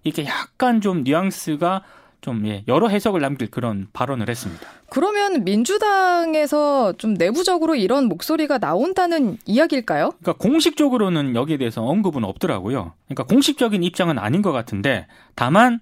이렇게 0.05 0.25
약간 0.25 0.81
좀 0.81 1.05
뉘앙스가 1.05 1.83
좀 2.23 2.47
예, 2.47 2.65
여러 2.69 2.89
해석을 2.89 3.21
남길 3.23 3.51
그런 3.51 3.89
발언을 3.95 4.29
했습니다. 4.29 4.67
그러면 4.91 5.43
민주당에서 5.45 6.93
좀 6.95 7.15
내부적으로 7.15 7.75
이런 7.75 8.07
목소리가 8.07 8.59
나온다는 8.59 9.39
이야기일까요? 9.47 10.11
그러니까 10.21 10.33
공식적으로는 10.35 11.35
여기에 11.35 11.57
대해서 11.59 11.83
언급은 11.83 12.25
없더라고요. 12.25 12.93
그러니까 13.07 13.25
공식적인 13.25 13.83
입장은 13.83 14.19
아닌 14.19 14.43
것 14.43 14.53
같은데 14.53 15.07
다만 15.35 15.81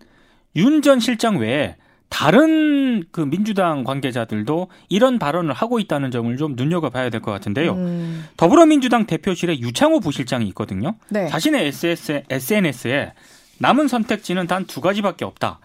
윤 0.57 0.83
전 0.83 1.01
실장 1.01 1.39
외에 1.39 1.77
다른 2.09 3.05
그 3.11 3.21
민주당 3.21 3.85
관계자들도 3.85 4.69
이런 4.89 5.19
발언을 5.19 5.53
하고 5.53 5.79
있다는 5.79 6.11
점을 6.11 6.35
좀 6.37 6.55
눈여겨봐야 6.57 7.11
될 7.11 7.21
것 7.21 7.31
같은데요. 7.33 7.73
음. 7.75 8.25
더불어민주당 8.37 9.07
대표실에 9.07 9.59
유창호 9.59 10.01
부실장이 10.01 10.47
있거든요. 10.49 10.95
네. 11.11 11.29
자신의 11.29 11.67
SS, 11.67 12.23
SNS에 12.31 13.13
남은 13.59 13.89
선택지는 13.89 14.47
단 14.47 14.67
두 14.67 14.81
가지밖에 14.81 15.25
없다. 15.25 15.59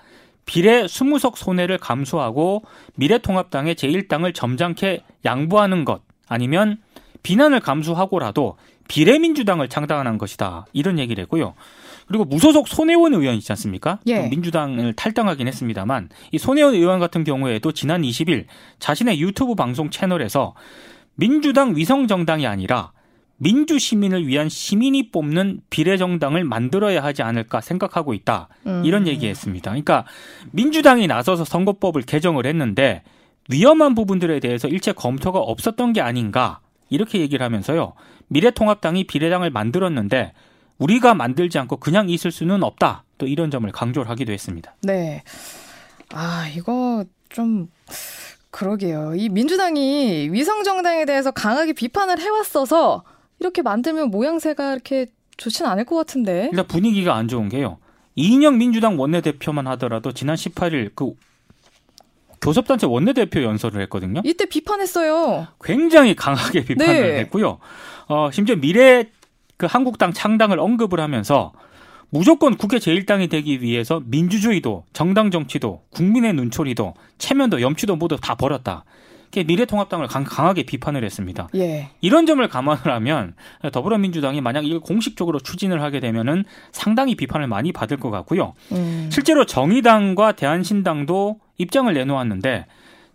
비례 0.45 0.83
20석 0.83 1.35
손해를 1.37 1.77
감수하고 1.77 2.63
미래통합당의 2.95 3.75
제1당을 3.75 4.33
점잖게 4.35 5.03
양보하는 5.23 5.85
것 5.85 6.01
아니면 6.27 6.77
비난을 7.23 7.61
감수하고라도 7.61 8.57
비례민주당을 8.89 9.69
창당하는 9.69 10.17
것이다. 10.17 10.65
이런 10.73 10.99
얘기를 10.99 11.21
했고요. 11.21 11.53
그리고 12.07 12.25
무소속 12.25 12.67
손혜원 12.67 13.13
의원 13.13 13.35
있지 13.35 13.51
않습니까? 13.51 13.99
예. 14.07 14.27
민주당을 14.27 14.93
탈당하긴 14.93 15.47
했습니다만 15.47 16.09
이 16.31 16.37
손혜원 16.37 16.73
의원 16.73 16.99
같은 16.99 17.23
경우에도 17.23 17.71
지난 17.71 18.01
20일 18.01 18.45
자신의 18.79 19.19
유튜브 19.21 19.55
방송 19.55 19.89
채널에서 19.89 20.53
민주당 21.15 21.75
위성 21.75 22.07
정당이 22.07 22.47
아니라 22.47 22.91
민주 23.37 23.77
시민을 23.77 24.27
위한 24.27 24.47
시민이 24.47 25.11
뽑는 25.11 25.61
비례 25.69 25.97
정당을 25.97 26.43
만들어야 26.43 27.03
하지 27.03 27.23
않을까 27.23 27.61
생각하고 27.61 28.13
있다. 28.13 28.47
음. 28.67 28.83
이런 28.85 29.07
얘기했습니다. 29.07 29.71
그러니까 29.71 30.05
민주당이 30.51 31.07
나서서 31.07 31.43
선거법을 31.43 32.03
개정을 32.03 32.45
했는데 32.45 33.03
위험한 33.49 33.95
부분들에 33.95 34.39
대해서 34.39 34.67
일체 34.67 34.93
검토가 34.93 35.39
없었던 35.39 35.93
게 35.93 36.01
아닌가 36.01 36.59
이렇게 36.89 37.19
얘기를 37.19 37.43
하면서요. 37.43 37.93
미래통합당이 38.27 39.05
비례당을 39.05 39.49
만들었는데 39.49 40.33
우리가 40.77 41.13
만들지 41.13 41.59
않고 41.59 41.77
그냥 41.77 42.09
있을 42.09 42.31
수는 42.31 42.63
없다. 42.63 43.03
또 43.17 43.27
이런 43.27 43.51
점을 43.51 43.69
강조를 43.71 44.09
하기도 44.09 44.31
했습니다. 44.33 44.75
네. 44.81 45.23
아, 46.11 46.47
이거 46.55 47.05
좀 47.29 47.69
그러게요. 48.51 49.13
이 49.15 49.29
민주당이 49.29 50.29
위성 50.31 50.63
정당에 50.63 51.05
대해서 51.05 51.31
강하게 51.31 51.73
비판을 51.73 52.19
해왔어서 52.19 53.03
이렇게 53.39 53.61
만들면 53.61 54.09
모양새가 54.11 54.73
이렇게 54.73 55.07
좋지는 55.37 55.69
않을 55.71 55.85
것 55.85 55.95
같은데. 55.95 56.49
일단 56.51 56.67
분위기가 56.67 57.15
안 57.15 57.27
좋은 57.27 57.49
게요. 57.49 57.77
이인영 58.15 58.57
민주당 58.59 58.99
원내대표만 58.99 59.65
하더라도 59.67 60.11
지난 60.11 60.35
18일 60.35 60.91
그 60.93 61.13
교섭단체 62.41 62.85
원내대표 62.85 63.41
연설을 63.41 63.81
했거든요. 63.83 64.21
이때 64.23 64.45
비판했어요. 64.45 65.47
굉장히 65.63 66.13
강하게 66.13 66.63
비판을 66.65 67.01
네. 67.01 67.19
했고요. 67.21 67.57
어, 68.07 68.29
심지어 68.31 68.55
미래 68.55 69.09
그 69.63 69.67
한국당 69.69 70.11
창당을 70.11 70.59
언급을 70.59 70.99
하면서 70.99 71.53
무조건 72.09 72.57
국회 72.57 72.79
제1당이 72.79 73.29
되기 73.29 73.61
위해서 73.61 74.01
민주주의도 74.03 74.83
정당 74.91 75.31
정치도 75.31 75.83
국민의 75.91 76.33
눈초리도 76.33 76.95
체면도 77.17 77.61
염치도 77.61 77.95
모두 77.95 78.17
다 78.21 78.35
버렸다. 78.35 78.83
미래통합당을 79.47 80.07
강 80.07 80.25
하게 80.27 80.63
비판을 80.63 81.05
했습니다. 81.05 81.47
예. 81.55 81.89
이런 82.01 82.25
점을 82.25 82.45
감안을 82.45 82.87
하면 82.87 83.35
더불어민주당이 83.71 84.41
만약 84.41 84.65
이걸 84.65 84.81
공식적으로 84.81 85.39
추진을 85.39 85.81
하게 85.81 86.01
되면은 86.01 86.43
상당히 86.73 87.15
비판을 87.15 87.47
많이 87.47 87.71
받을 87.71 87.95
것 87.95 88.11
같고요. 88.11 88.53
음. 88.73 89.09
실제로 89.13 89.45
정의당과 89.45 90.33
대한신당도 90.33 91.39
입장을 91.57 91.91
내놓았는데 91.91 92.65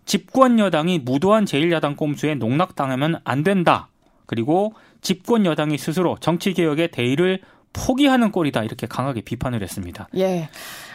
집권 0.05 0.57
여당이 0.57 0.99
무도한 0.99 1.45
제1야당 1.45 1.95
꼼수에 1.95 2.33
농락당하면 2.35 3.21
안 3.23 3.43
된다. 3.43 3.89
그리고 4.29 4.73
집권 5.01 5.45
여당이 5.45 5.77
스스로 5.77 6.17
정치 6.19 6.53
개혁의 6.53 6.91
대의를 6.91 7.41
포기하는 7.73 8.31
꼴이다 8.31 8.63
이렇게 8.63 8.87
강하게 8.87 9.21
비판을 9.21 9.61
했습니다. 9.61 10.07
예. 10.17 10.49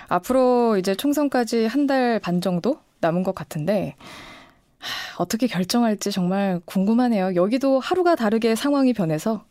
앞으로 0.09 0.77
이제 0.77 0.95
총선까지 0.95 1.67
한 1.67 1.87
달 1.87 2.19
반 2.21 2.41
정도 2.41 2.81
남은 3.01 3.23
것 3.23 3.35
같은데 3.35 3.95
어떻게 5.19 5.47
결정할지 5.47 6.11
정말 6.11 6.61
궁금하네요. 6.65 7.35
여기도 7.37 7.81
하루가 7.81 8.15
다르게 8.17 8.55
상황이 8.55 8.93
변해서 8.93 9.45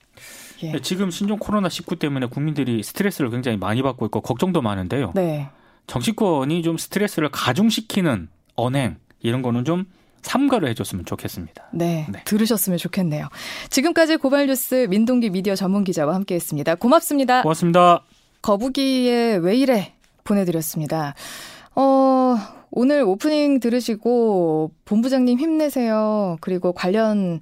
예. 0.62 0.72
네, 0.74 0.80
지금 0.82 1.10
신종 1.12 1.40
코로나 1.40 1.70
19 1.70 1.96
때문에 1.98 2.28
국민들이 2.28 2.84
스트레스를 2.84 3.30
굉장히 3.32 3.58
많이 3.58 3.82
받고 3.82 4.06
있고 4.06 4.22
걱정도 4.22 4.62
많은데요. 4.62 5.12
네. 5.16 5.50
정치권이 5.88 6.62
좀 6.64 6.78
스트레스를 6.78 7.30
가중시키는 7.32 8.30
언행 8.56 8.98
이런 9.22 9.42
거는 9.42 9.66
좀 9.66 9.86
삼가를 10.24 10.68
해줬으면 10.70 11.06
좋겠습니다. 11.06 11.70
네, 11.74 12.08
네, 12.12 12.20
들으셨으면 12.26 12.78
좋겠네요. 12.78 13.28
지금까지 13.70 14.18
고발뉴스 14.18 14.88
민동기 14.90 15.30
미디어 15.30 15.56
전문 15.56 15.84
기자와 15.84 16.16
함께했습니다. 16.16 16.76
고맙습니다. 16.76 17.42
고맙습니다. 17.44 18.04
거북이의 18.42 19.40
왜 19.40 19.56
이래 19.56 19.94
보내드렸습니다. 20.24 21.14
어, 21.76 22.36
오늘 22.72 23.04
오프닝 23.04 23.60
들으시고 23.60 24.72
본부장님 24.86 25.40
힘내세요. 25.40 26.38
그리고 26.42 26.74
관련 26.74 27.42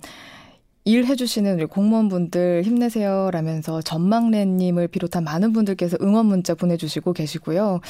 일 0.84 1.06
해주시는 1.06 1.67
공무원분들 1.67 2.63
힘내세요 2.63 3.30
라면서 3.32 3.82
전망래님을 3.82 4.88
비롯한 4.88 5.24
많은 5.24 5.54
분들께서 5.54 5.98
응원 6.02 6.26
문자 6.26 6.56
보내주시고 6.56 7.13
계시고요. 7.13 7.82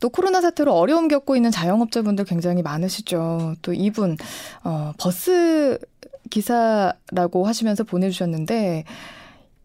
또 0.00 0.08
코로나 0.08 0.40
사태로 0.40 0.72
어려움 0.72 1.08
겪고 1.08 1.36
있는 1.36 1.50
자영업자분들 1.50 2.24
굉장히 2.24 2.62
많으시죠. 2.62 3.54
또 3.62 3.72
이분 3.72 4.16
어, 4.64 4.92
버스 4.98 5.78
기사라고 6.30 7.46
하시면서 7.46 7.84
보내주셨는데 7.84 8.84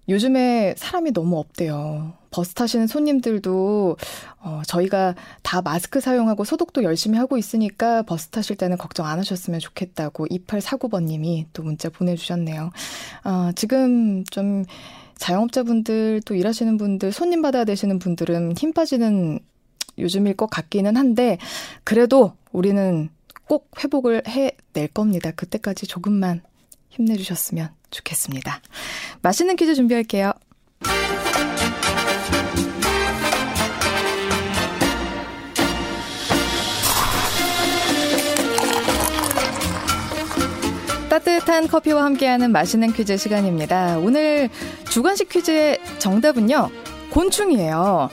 요즘에 0.08 0.76
사람이 0.78 1.14
너무 1.14 1.40
없대요. 1.40 2.14
버스 2.30 2.54
타시는 2.54 2.88
손님들도 2.88 3.96
어, 4.40 4.62
저희가 4.68 5.16
다 5.42 5.62
마스크 5.62 6.02
사용하고 6.02 6.44
소독도 6.44 6.84
열심히 6.84 7.18
하고 7.18 7.38
있으니까 7.38 8.04
버스 8.04 8.28
타실 8.28 8.58
때는 8.58 8.78
걱정 8.78 9.08
안 9.08 9.18
하셨으면 9.20 9.60
좋겠다고 9.62 10.28
2849번님이 10.28 11.46
또 11.54 11.64
문자 11.64 11.90
보내주셨네요. 11.90 12.72
어, 13.24 13.52
지금 13.56 14.24
좀 14.26 14.66
자영업자분들 15.18 16.22
또 16.26 16.36
일하시는 16.36 16.78
분들 16.78 17.14
손님 17.14 17.42
받아야 17.42 17.64
되시는 17.64 18.00
분들은 18.00 18.58
힘 18.58 18.74
빠지는 18.74 19.40
요즘일 19.98 20.36
것 20.36 20.48
같기는 20.48 20.98
한데 20.98 21.38
그래도 21.84 22.34
우리는 22.52 23.10
꼭 23.48 23.70
회복을 23.84 24.24
해낼 24.28 24.88
겁니다. 24.94 25.32
그때까지 25.32 25.88
조금만 25.88 26.42
힘내주셨으면 26.90 27.70
좋겠습니다. 27.92 28.62
맛있는 29.22 29.56
퀴즈 29.56 29.76
준비할게요. 29.76 30.34
따뜻한 41.10 41.68
커피와 41.68 42.04
함께하는 42.04 42.52
맛있는 42.52 42.92
퀴즈 42.92 43.16
시간입니다. 43.16 44.00
오늘 44.00 44.50
주관식 44.90 45.30
퀴즈의 45.30 45.80
정답은요, 45.98 46.70
곤충이에요. 47.10 48.10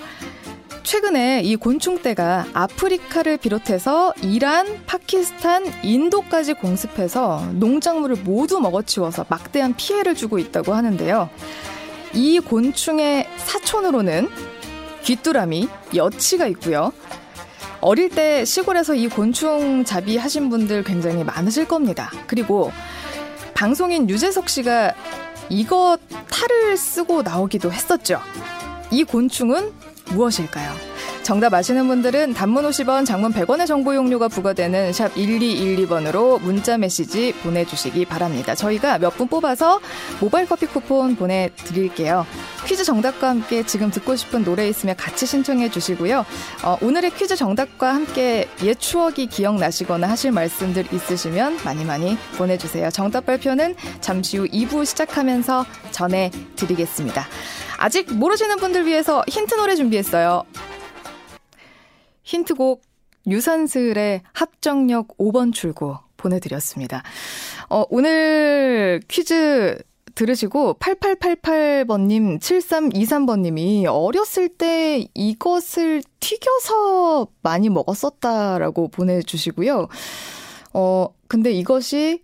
최근에 0.83 1.42
이 1.42 1.57
곤충떼가 1.57 2.47
아프리카를 2.53 3.37
비롯해서 3.37 4.12
이란, 4.23 4.85
파키스탄, 4.87 5.64
인도까지 5.83 6.55
공습해서 6.55 7.47
농작물을 7.53 8.16
모두 8.25 8.61
먹어치워서 8.61 9.27
막대한 9.29 9.75
피해를 9.77 10.14
주고 10.14 10.38
있다고 10.38 10.75
하는데요. 10.75 11.31
이 12.14 12.40
곤충의 12.40 13.29
사촌으로는 13.38 14.29
귀뚜라미, 15.05 15.68
여치가 15.95 16.47
있고요. 16.49 16.92
어릴 17.81 18.09
때 18.11 18.45
시골에서 18.45 18.95
이 18.95 19.09
곤충 19.09 19.85
잡이 19.85 20.16
하신 20.16 20.51
분들 20.51 20.85
굉장히 20.85 21.25
많으실 21.25 21.66
겁니다. 21.66 22.11
그리고 22.27 22.71
방송인 23.55 24.09
유재석 24.09 24.49
씨가 24.49 24.95
이거 25.49 25.99
탈을 26.31 26.77
쓰고 26.77 27.23
나오기도 27.23 27.73
했었죠. 27.73 28.21
이 28.90 29.05
곤충은 29.05 29.73
무엇일까요? 30.11 30.73
정답 31.23 31.55
아시는 31.55 31.87
분들은 31.87 32.35
단문 32.35 32.65
50원, 32.69 33.07
장문 33.07 33.33
100원의 33.33 33.67
정보 33.69 33.95
용료가 33.95 34.27
부과되는 34.27 34.93
샵 34.93 35.15
1212번으로 35.15 36.41
문자 36.43 36.77
메시지 36.77 37.33
보내주시기 37.43 38.07
바랍니다. 38.07 38.55
저희가 38.57 38.99
몇 38.99 39.12
분 39.12 39.29
뽑아서 39.29 39.79
모바일 40.21 40.47
커피 40.49 40.67
쿠폰 40.67 41.15
보내드릴게요. 41.15 42.27
퀴즈 42.67 42.83
정답과 42.83 43.29
함께 43.29 43.62
지금 43.65 43.91
듣고 43.91 44.17
싶은 44.17 44.43
노래 44.43 44.69
있으면 44.69 44.97
같이 44.97 45.27
신청해 45.27 45.71
주시고요. 45.71 46.25
어, 46.65 46.79
오늘의 46.81 47.12
퀴즈 47.15 47.37
정답과 47.37 47.95
함께 47.95 48.49
옛 48.65 48.75
추억이 48.81 49.27
기억나시거나 49.27 50.09
하실 50.09 50.33
말씀들 50.33 50.87
있으시면 50.93 51.59
많이 51.65 51.85
많이 51.85 52.17
보내주세요. 52.37 52.91
정답 52.91 53.27
발표는 53.27 53.77
잠시 54.01 54.38
후 54.38 54.47
2부 54.47 54.85
시작하면서 54.87 55.67
전해드리겠습니다. 55.93 57.27
아직 57.83 58.14
모르시는 58.14 58.59
분들 58.59 58.87
위해서 58.87 59.25
힌트 59.27 59.57
노래 59.57 59.75
준비했어요. 59.75 60.45
힌트곡 62.23 62.81
유산슬의 63.27 64.23
합정역 64.33 65.18
5번 65.18 65.53
출구 65.53 65.97
보내드렸습니다. 66.16 67.03
어, 67.68 67.85
오늘 67.90 69.01
퀴즈 69.09 69.83
들으시고 70.14 70.75
8888번님, 70.75 72.38
7323번님이 72.38 73.87
어렸을 73.88 74.49
때 74.49 75.09
이것을 75.14 76.05
튀겨서 76.21 77.27
많이 77.42 77.68
먹었었다라고 77.68 78.88
보내주시고요. 78.88 79.88
어, 80.75 81.09
근데 81.27 81.51
이것이 81.51 82.23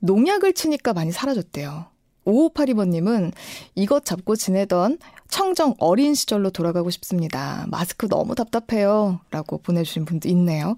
농약을 0.00 0.52
치니까 0.52 0.92
많이 0.92 1.10
사라졌대요. 1.10 1.86
5582번님은 2.26 3.32
이것 3.74 4.04
잡고 4.04 4.36
지내던 4.36 4.98
청정 5.28 5.74
어린 5.78 6.14
시절로 6.14 6.50
돌아가고 6.50 6.90
싶습니다. 6.90 7.64
마스크 7.68 8.08
너무 8.08 8.34
답답해요. 8.34 9.20
라고 9.30 9.58
보내주신 9.58 10.04
분도 10.04 10.28
있네요. 10.28 10.76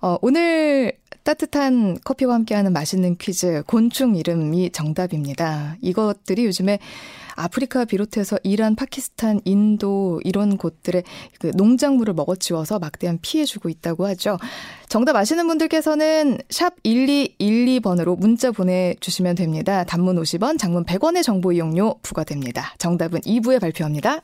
어, 0.00 0.16
오늘 0.22 0.92
따뜻한 1.22 1.98
커피와 2.02 2.34
함께하는 2.34 2.72
맛있는 2.72 3.16
퀴즈, 3.18 3.62
곤충 3.66 4.16
이름이 4.16 4.70
정답입니다. 4.70 5.76
이것들이 5.82 6.46
요즘에 6.46 6.78
아프리카 7.40 7.84
비롯해서 7.84 8.38
이란, 8.42 8.74
파키스탄, 8.76 9.40
인도 9.44 10.20
이런 10.24 10.56
곳들의 10.56 11.02
그 11.38 11.50
농작물을 11.54 12.14
먹어치워서 12.14 12.78
막대한 12.78 13.18
피해 13.22 13.44
주고 13.44 13.68
있다고 13.68 14.06
하죠. 14.08 14.38
정답 14.88 15.16
아시는 15.16 15.46
분들께서는 15.46 16.38
샵 16.50 16.74
1212번으로 16.82 18.18
문자 18.18 18.50
보내주시면 18.50 19.36
됩니다. 19.36 19.84
단문 19.84 20.20
50원, 20.20 20.58
장문 20.58 20.84
100원의 20.84 21.22
정보 21.22 21.52
이용료 21.52 22.00
부과됩니다. 22.02 22.74
정답은 22.78 23.20
2부에 23.20 23.60
발표합니다. 23.60 24.22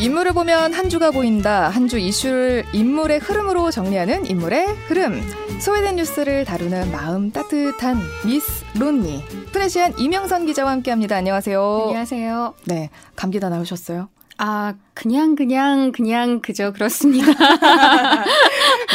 인물을 0.00 0.32
보면 0.32 0.72
한 0.72 0.88
주가 0.88 1.10
보인다. 1.10 1.68
한 1.68 1.86
주 1.90 1.98
이슈를 1.98 2.64
인물의 2.72 3.18
흐름으로 3.18 3.70
정리하는 3.70 4.24
인물의 4.26 4.66
흐름. 4.86 5.20
소외된 5.60 5.96
뉴스를 5.96 6.44
다루는 6.44 6.90
마음 6.92 7.30
따뜻한 7.32 8.00
미스 8.24 8.64
론니. 8.78 9.22
프레시안 9.52 9.94
이명선 9.98 10.46
기자와 10.46 10.70
함께합니다. 10.70 11.16
안녕하세요. 11.16 11.82
안녕하세요. 11.88 12.54
네, 12.66 12.90
감기 13.16 13.40
다 13.40 13.48
나으셨어요? 13.50 14.08
아, 14.38 14.72
그냥, 14.94 15.34
그냥, 15.34 15.92
그냥, 15.92 16.40
그저 16.40 16.72
그렇습니다. 16.72 17.26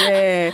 네. 0.07 0.51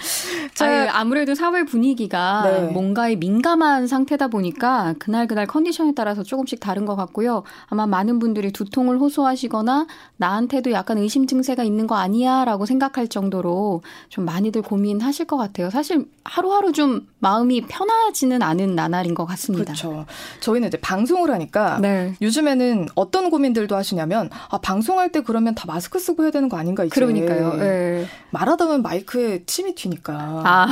자, 0.54 0.90
아무래도 0.94 1.36
사회 1.36 1.64
분위기가 1.64 2.44
네. 2.44 2.62
뭔가에 2.72 3.16
민감한 3.16 3.88
상태다 3.88 4.28
보니까 4.28 4.94
그날 5.00 5.28
그날 5.28 5.48
컨디션에 5.48 5.94
따라서 5.96 6.24
조금씩 6.24 6.60
다른 6.60 6.86
것 6.86 6.96
같고요. 6.96 7.44
아마 7.68 7.88
많은 7.88 8.20
분들이 8.20 8.52
두통을 8.52 9.00
호소하시거나 9.00 9.88
나한테도 10.18 10.72
약간 10.72 10.98
의심 10.98 11.28
증세가 11.28 11.64
있는 11.64 11.88
거 11.88 11.96
아니야 11.96 12.46
라고 12.46 12.66
생각할 12.66 13.08
정도로 13.08 13.82
좀 14.10 14.26
많이들 14.26 14.62
고민하실 14.62 15.26
것 15.26 15.38
같아요. 15.38 15.70
사실 15.70 16.06
하루하루 16.24 16.72
좀 16.72 17.08
마음이 17.20 17.62
편하지는 17.68 18.42
않은 18.42 18.76
나날인 18.76 19.16
것 19.16 19.26
같습니다. 19.26 19.74
그렇죠. 19.74 20.06
저희는 20.42 20.68
이제 20.68 20.78
방송을 20.80 21.32
하니까 21.32 21.80
네. 21.80 22.16
요즘에는 22.22 22.90
어떤 22.96 23.30
고민들도 23.30 23.76
하시냐면 23.76 24.30
아, 24.50 24.58
방송할 24.60 25.12
때 25.12 25.22
그러면 25.22 25.56
다 25.56 25.66
마스크 25.68 26.00
쓰고 26.00 26.24
해야 26.24 26.32
되는 26.32 26.50
거 26.50 26.58
아닌가 26.58 26.84
이제. 26.84 26.94
그러니까요. 26.94 27.56
네. 27.56 28.06
말하다 28.32 28.66
보면 28.66 28.82
마이크에 28.82 29.31
침이 29.46 29.76
튀니까. 29.76 30.14
아. 30.46 30.68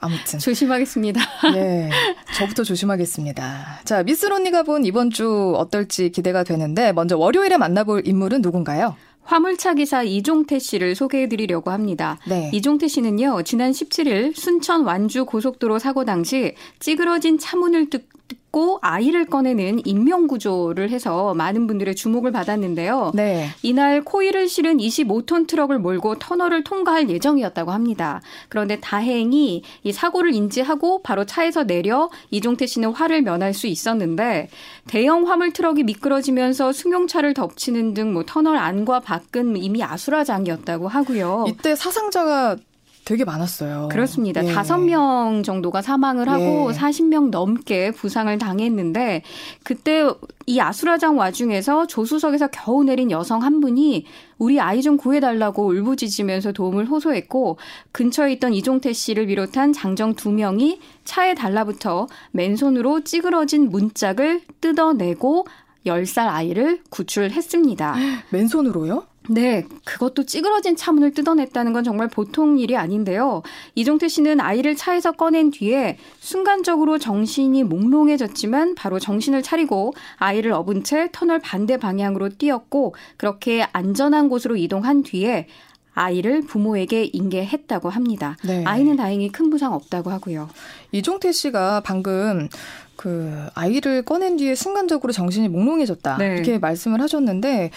아무튼 0.00 0.38
조심하겠습니다. 0.38 1.20
네, 1.54 1.90
저부터 2.36 2.62
조심하겠습니다. 2.62 3.80
자, 3.84 4.02
미스 4.02 4.26
론니가 4.26 4.62
본 4.64 4.84
이번 4.84 5.08
주 5.10 5.54
어떨지 5.56 6.10
기대가 6.10 6.44
되는데 6.44 6.92
먼저 6.92 7.16
월요일에 7.16 7.56
만나볼 7.56 8.06
인물은 8.06 8.42
누군가요? 8.42 8.96
화물차 9.22 9.72
기사 9.74 10.02
이종태 10.02 10.58
씨를 10.58 10.94
소개해 10.94 11.28
드리려고 11.28 11.70
합니다. 11.70 12.18
네. 12.28 12.50
이종태 12.52 12.88
씨는요, 12.88 13.42
지난 13.44 13.72
17일 13.72 14.36
순천 14.36 14.84
완주 14.84 15.24
고속도로 15.24 15.78
사고 15.78 16.04
당시 16.04 16.54
찌그러진 16.80 17.38
차문을 17.38 17.88
뜯, 17.88 18.06
고 18.54 18.78
아이를 18.82 19.26
꺼내는 19.26 19.84
인명 19.84 20.28
구조를 20.28 20.90
해서 20.90 21.34
많은 21.34 21.66
분들의 21.66 21.96
주목을 21.96 22.30
받았는데요. 22.30 23.10
네. 23.12 23.48
이날 23.62 24.04
코일을 24.04 24.46
실은 24.48 24.76
25톤 24.78 25.48
트럭을 25.48 25.80
몰고 25.80 26.20
터널을 26.20 26.62
통과할 26.62 27.10
예정이었다고 27.10 27.72
합니다. 27.72 28.20
그런데 28.48 28.78
다행히 28.78 29.64
이 29.82 29.90
사고를 29.90 30.32
인지하고 30.34 31.02
바로 31.02 31.24
차에서 31.24 31.64
내려 31.64 32.10
이종태 32.30 32.66
씨는 32.66 32.92
화를 32.92 33.22
면할 33.22 33.54
수 33.54 33.66
있었는데 33.66 34.48
대형 34.86 35.28
화물 35.28 35.52
트럭이 35.52 35.82
미끄러지면서 35.82 36.72
승용차를 36.72 37.34
덮치는 37.34 37.94
등 37.94 38.04
뭐 38.14 38.22
터널 38.24 38.56
안과 38.56 39.00
밖은 39.00 39.56
이미 39.56 39.82
아수라장이었다고 39.82 40.86
하고요. 40.86 41.46
이때 41.48 41.74
사상자가 41.74 42.56
되게 43.04 43.24
많았어요. 43.24 43.88
그렇습니다. 43.90 44.42
다섯 44.42 44.80
예. 44.80 44.86
명 44.86 45.42
정도가 45.42 45.82
사망을 45.82 46.28
하고 46.28 46.70
예. 46.70 46.76
40명 46.76 47.28
넘게 47.30 47.90
부상을 47.90 48.36
당했는데 48.38 49.22
그때 49.62 50.08
이 50.46 50.58
아수라장 50.60 51.18
와중에서 51.18 51.86
조수석에서 51.86 52.48
겨우 52.48 52.82
내린 52.82 53.10
여성 53.10 53.42
한 53.42 53.60
분이 53.60 54.06
우리 54.38 54.60
아이 54.60 54.80
좀 54.80 54.96
구해달라고 54.96 55.66
울부짖으면서 55.66 56.52
도움을 56.52 56.86
호소했고 56.86 57.58
근처에 57.92 58.32
있던 58.34 58.54
이종태 58.54 58.92
씨를 58.92 59.26
비롯한 59.26 59.72
장정 59.72 60.14
두 60.14 60.30
명이 60.32 60.80
차에 61.04 61.34
달라붙어 61.34 62.06
맨손으로 62.32 63.04
찌그러진 63.04 63.70
문짝을 63.70 64.42
뜯어내고 64.60 65.46
10살 65.86 66.28
아이를 66.28 66.80
구출했습니다. 66.88 67.94
맨손으로요? 68.30 69.04
네, 69.30 69.64
그것도 69.84 70.24
찌그러진 70.26 70.76
차문을 70.76 71.12
뜯어냈다는 71.12 71.72
건 71.72 71.82
정말 71.82 72.08
보통 72.08 72.58
일이 72.58 72.76
아닌데요. 72.76 73.42
이종태 73.74 74.08
씨는 74.08 74.38
아이를 74.40 74.76
차에서 74.76 75.12
꺼낸 75.12 75.50
뒤에 75.50 75.96
순간적으로 76.20 76.98
정신이 76.98 77.64
몽롱해졌지만 77.64 78.74
바로 78.74 78.98
정신을 78.98 79.42
차리고 79.42 79.94
아이를 80.16 80.52
업은 80.52 80.84
채 80.84 81.08
터널 81.10 81.38
반대 81.38 81.78
방향으로 81.78 82.28
뛰었고 82.30 82.94
그렇게 83.16 83.66
안전한 83.72 84.28
곳으로 84.28 84.56
이동한 84.56 85.02
뒤에 85.02 85.46
아이를 85.94 86.42
부모에게 86.42 87.04
인계했다고 87.12 87.88
합니다. 87.88 88.36
네. 88.44 88.64
아이는 88.64 88.96
다행히 88.96 89.30
큰 89.30 89.48
부상 89.48 89.72
없다고 89.72 90.10
하고요. 90.10 90.48
이종태 90.92 91.32
씨가 91.32 91.82
방금 91.84 92.48
그 92.96 93.46
아이를 93.54 94.02
꺼낸 94.02 94.36
뒤에 94.36 94.54
순간적으로 94.54 95.12
정신이 95.12 95.48
몽롱해졌다 95.48 96.16
네. 96.18 96.34
이렇게 96.34 96.58
말씀을 96.58 97.00
하셨는데 97.00 97.70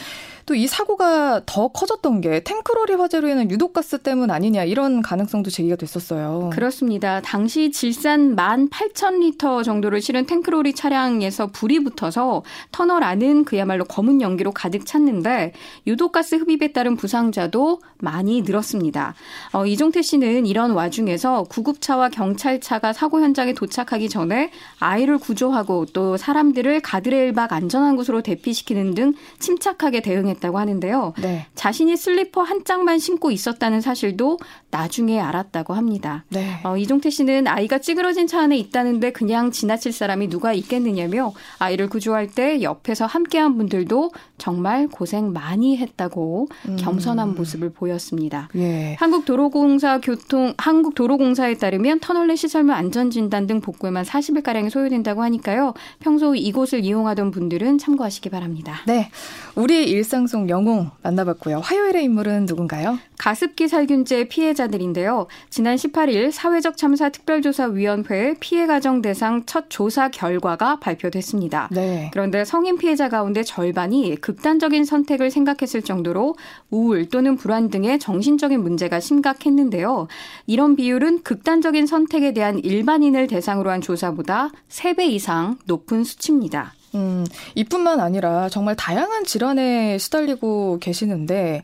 또 0.46 0.58
이 0.58 0.66
사고가 0.66 1.42
더 1.46 1.68
커졌던 1.68 2.22
게 2.22 2.40
탱크로리 2.40 2.94
화재로 2.94 3.28
인한 3.28 3.52
유독가스 3.52 4.00
때문 4.00 4.32
아니냐 4.32 4.64
이런 4.64 5.02
가능성도 5.02 5.50
제기가 5.52 5.76
됐었어요. 5.76 6.50
그렇습니다. 6.54 7.22
당시 7.22 7.72
질산 7.72 8.36
18,000리터 8.36 9.64
정도를 9.64 10.02
실은 10.02 10.26
탱크로리 10.26 10.74
차량에서 10.74 11.48
불이 11.48 11.84
붙어서 11.84 12.44
터널 12.72 13.04
안은 13.04 13.46
그야말로 13.46 13.84
검은 13.86 14.22
연기로 14.22 14.52
가득 14.52 14.86
찼는데 14.86 15.54
유독가스 15.86 16.36
흡입에 16.36 16.72
따른 16.72 16.96
부상자도 16.96 17.82
많이 18.00 18.42
늘었습니다. 18.42 19.16
어, 19.54 19.66
이종태 19.66 20.02
씨는 20.02 20.46
이런 20.46 20.72
와중에서 20.72 21.44
구급차와 21.44 22.10
경찰차가 22.10 22.94
사고 22.94 23.22
현장에 23.22 23.54
도착하기 23.54 24.10
전에 24.10 24.52
아이 24.80 25.06
를 25.08 25.18
구조하고 25.18 25.86
또 25.94 26.18
사람들을 26.18 26.82
가드레일박 26.82 27.54
안전한 27.54 27.96
곳으로 27.96 28.22
대피시키는 28.22 28.94
등 28.94 29.14
침착하게 29.40 30.02
대응했 30.02 30.38
했다고 30.38 30.58
하는데요. 30.58 31.14
네. 31.22 31.46
자신이 31.56 31.98
슬리퍼 31.98 32.42
한 32.42 32.64
짝만 32.64 33.00
신고 33.00 33.32
있었다는 33.32 33.82
사실도 33.82 34.38
나중에 34.72 35.20
알았다고 35.20 35.74
합니다. 35.74 36.26
네. 36.30 36.60
어, 36.64 36.78
이종태 36.78 37.10
씨는 37.10 37.48
아이가 37.48 37.80
찌그러진 37.80 38.28
차 38.28 38.42
안에 38.42 38.58
있다는데 38.58 39.12
그냥 39.12 39.52
지나칠 39.52 39.92
사람이 39.92 40.30
누가 40.30 40.54
있겠느냐며 40.54 41.34
아이를 41.60 41.90
구조할 41.90 42.28
때 42.28 42.62
옆에서 42.62 43.06
함께한 43.06 43.58
분들도 43.58 44.12
정말 44.38 44.88
고생 44.88 45.34
많이 45.34 45.78
했다고 45.78 46.48
음. 46.68 46.76
겸손한 46.78 47.36
모습을 47.36 47.70
보였습니다. 47.72 48.50
예. 48.56 48.96
한국도로공사 49.00 50.00
교통 50.02 50.54
한국도로공사에 50.58 51.56
따르면 51.56 52.00
터널 52.00 52.28
내 52.28 52.36
시설물 52.36 52.76
안전 52.76 53.10
진단 53.10 53.48
등 53.48 53.62
복구에만 53.62 54.04
40일 54.04 54.44
가량이 54.44 54.70
소요된 54.70 54.97
다고 55.04 55.24
하니까요. 55.24 55.74
평소 56.00 56.36
이곳을 56.36 56.84
이용하던 56.84 57.32
분들은 57.32 57.78
참고하시기 57.78 58.30
바랍니다. 58.30 58.82
네. 58.86 59.10
우리 59.56 59.84
일상 59.90 60.28
속 60.28 60.50
영웅 60.50 60.92
만나봤고요. 61.04 61.60
화요일의 61.60 62.04
인물은 62.04 62.46
누군가요? 62.46 62.98
가습기 63.18 63.68
살균제 63.68 64.26
피해자들인데요. 64.26 65.28
지난 65.50 65.76
18일 65.76 66.32
사회적 66.32 66.78
참사 66.78 67.10
특별조사위원회 67.10 68.36
피해 68.40 68.68
가정 68.68 69.02
대상 69.02 69.44
첫 69.46 69.66
조사 69.70 70.10
결과가 70.10 70.80
발표됐습니다. 70.80 71.70
네. 71.72 72.10
그런데 72.14 72.46
성인 72.46 72.78
피해자 72.78 73.10
가운데 73.10 73.44
절반이 73.44 74.18
극단적인 74.22 74.86
선택을 74.86 75.32
생각했을 75.32 75.82
정도로 75.82 76.36
우울 76.70 77.10
또는 77.10 77.36
불안 77.36 77.70
등의 77.70 78.00
정신적인 78.00 78.62
문제가 78.62 79.00
심각했는데요. 79.00 80.08
이런 80.46 80.76
비율은 80.76 81.24
극단적인 81.24 81.88
선택에 81.88 82.34
대한 82.34 82.60
일반인을 82.60 83.28
대상으로 83.28 83.72
한 83.72 83.82
조사보다 83.82 84.52
3배 84.88 85.08
이상 85.10 85.58
높은 85.66 86.04
수치입니다. 86.04 86.74
음, 86.96 87.26
이뿐만 87.56 88.00
아니라 88.00 88.50
정말 88.50 88.76
다양한 88.76 89.24
질환에 89.26 89.98
시달리고 89.98 90.78
계시는데 90.80 91.64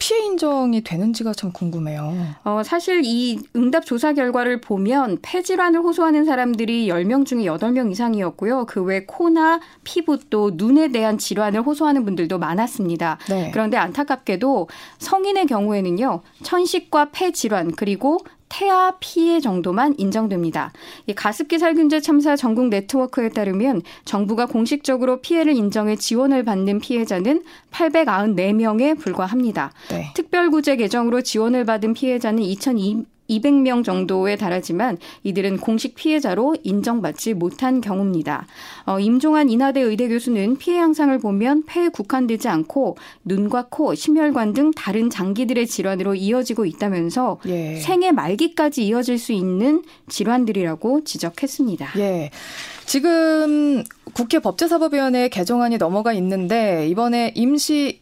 피해 0.00 0.20
인정이 0.26 0.82
되는지가 0.82 1.32
참 1.32 1.50
궁금해요. 1.50 2.14
어, 2.44 2.62
사실 2.64 3.02
이 3.04 3.40
응답 3.56 3.84
조사 3.84 4.12
결과를 4.12 4.60
보면 4.60 5.18
폐질환을 5.22 5.80
호소하는 5.80 6.24
사람들이 6.24 6.86
10명 6.88 7.26
중에 7.26 7.42
8명 7.44 7.90
이상이었고요. 7.90 8.66
그 8.66 8.84
외 8.84 9.04
코나 9.04 9.58
피부 9.82 10.18
또 10.30 10.52
눈에 10.54 10.88
대한 10.88 11.18
질환을 11.18 11.62
호소하는 11.62 12.04
분들도 12.04 12.38
많았습니다. 12.38 13.18
네. 13.28 13.50
그런데 13.52 13.76
안타깝게도 13.76 14.68
성인의 14.98 15.46
경우에는요. 15.46 16.20
천식과 16.44 17.10
폐질환 17.10 17.72
그리고 17.72 18.18
태아 18.48 18.92
피해 19.00 19.40
정도만 19.40 19.94
인정됩니다. 19.98 20.72
이 21.06 21.14
가습기 21.14 21.58
살균제 21.58 22.00
참사 22.00 22.36
전국 22.36 22.68
네트워크에 22.68 23.28
따르면 23.28 23.82
정부가 24.04 24.46
공식적으로 24.46 25.20
피해를 25.20 25.54
인정해 25.54 25.96
지원을 25.96 26.44
받는 26.44 26.80
피해자는 26.80 27.42
894명에 27.70 28.98
불과합니다. 28.98 29.72
네. 29.90 30.06
특별구제 30.14 30.76
개정으로 30.76 31.22
지원을 31.22 31.64
받은 31.64 31.94
피해자는 31.94 32.42
2002 32.42 33.04
200명 33.28 33.84
정도에 33.84 34.36
달하지만 34.36 34.98
이들은 35.24 35.58
공식 35.58 35.94
피해자로 35.94 36.56
인정받지 36.62 37.34
못한 37.34 37.80
경우입니다. 37.80 38.46
어, 38.86 38.98
임종환 38.98 39.50
인하대 39.50 39.80
의대 39.80 40.08
교수는 40.08 40.56
피해 40.56 40.78
양상을 40.78 41.16
보면 41.18 41.64
폐에 41.66 41.88
국한되지 41.88 42.48
않고 42.48 42.96
눈과 43.24 43.66
코, 43.70 43.94
심혈관 43.94 44.54
등 44.54 44.70
다른 44.72 45.10
장기들의 45.10 45.66
질환으로 45.66 46.14
이어지고 46.14 46.64
있다면서 46.64 47.38
예. 47.46 47.76
생애 47.76 48.12
말기까지 48.12 48.86
이어질 48.86 49.18
수 49.18 49.32
있는 49.32 49.82
질환들이라고 50.08 51.04
지적했습니다. 51.04 51.92
예. 51.98 52.30
지금 52.86 53.84
국회 54.14 54.38
법제사법위원회 54.38 55.28
개정안이 55.28 55.76
넘어가 55.76 56.12
있는데 56.14 56.88
이번에 56.88 57.32
임시 57.34 58.00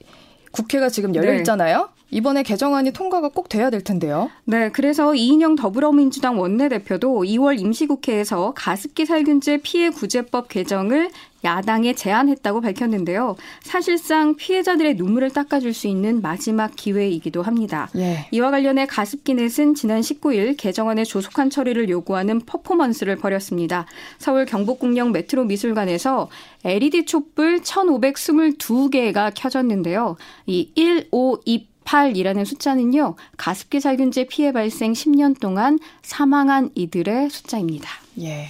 국회가 0.52 0.88
지금 0.88 1.14
열려 1.14 1.32
네. 1.32 1.38
있잖아요. 1.38 1.88
이번에 2.10 2.42
개정안이 2.42 2.92
통과가 2.92 3.30
꼭 3.30 3.48
돼야 3.48 3.68
될 3.68 3.82
텐데요. 3.82 4.30
네, 4.44 4.70
그래서 4.70 5.14
이인영 5.14 5.56
더불어민주당 5.56 6.38
원내대표도 6.38 7.24
2월 7.24 7.60
임시국회에서 7.60 8.52
가습기 8.54 9.06
살균제 9.06 9.58
피해 9.58 9.90
구제법 9.90 10.48
개정을 10.48 11.10
야당에 11.44 11.94
제안했다고 11.94 12.60
밝혔는데요. 12.60 13.36
사실상 13.62 14.34
피해자들의 14.34 14.94
눈물을 14.94 15.30
닦아줄 15.30 15.74
수 15.74 15.86
있는 15.86 16.20
마지막 16.22 16.74
기회이기도 16.74 17.42
합니다. 17.42 17.88
예. 17.96 18.26
이와 18.32 18.50
관련해 18.50 18.86
가습기넷은 18.86 19.74
지난 19.74 20.00
19일 20.00 20.56
개정안의 20.56 21.04
조속한 21.04 21.50
처리를 21.50 21.88
요구하는 21.88 22.40
퍼포먼스를 22.40 23.16
벌였습니다. 23.16 23.86
서울 24.18 24.44
경복궁역 24.44 25.12
메트로 25.12 25.44
미술관에서 25.44 26.28
LED 26.64 27.04
촛불 27.06 27.60
1,522개가 27.60 29.30
켜졌는데요. 29.34 30.16
이 30.46 30.70
1, 30.74 31.08
5, 31.12 31.38
2 31.44 31.75
8이라는 31.86 32.44
숫자는요, 32.44 33.14
가습기 33.36 33.80
살균제 33.80 34.26
피해 34.26 34.52
발생 34.52 34.92
10년 34.92 35.40
동안 35.40 35.78
사망한 36.02 36.70
이들의 36.74 37.30
숫자입니다. 37.30 37.88
예. 38.20 38.48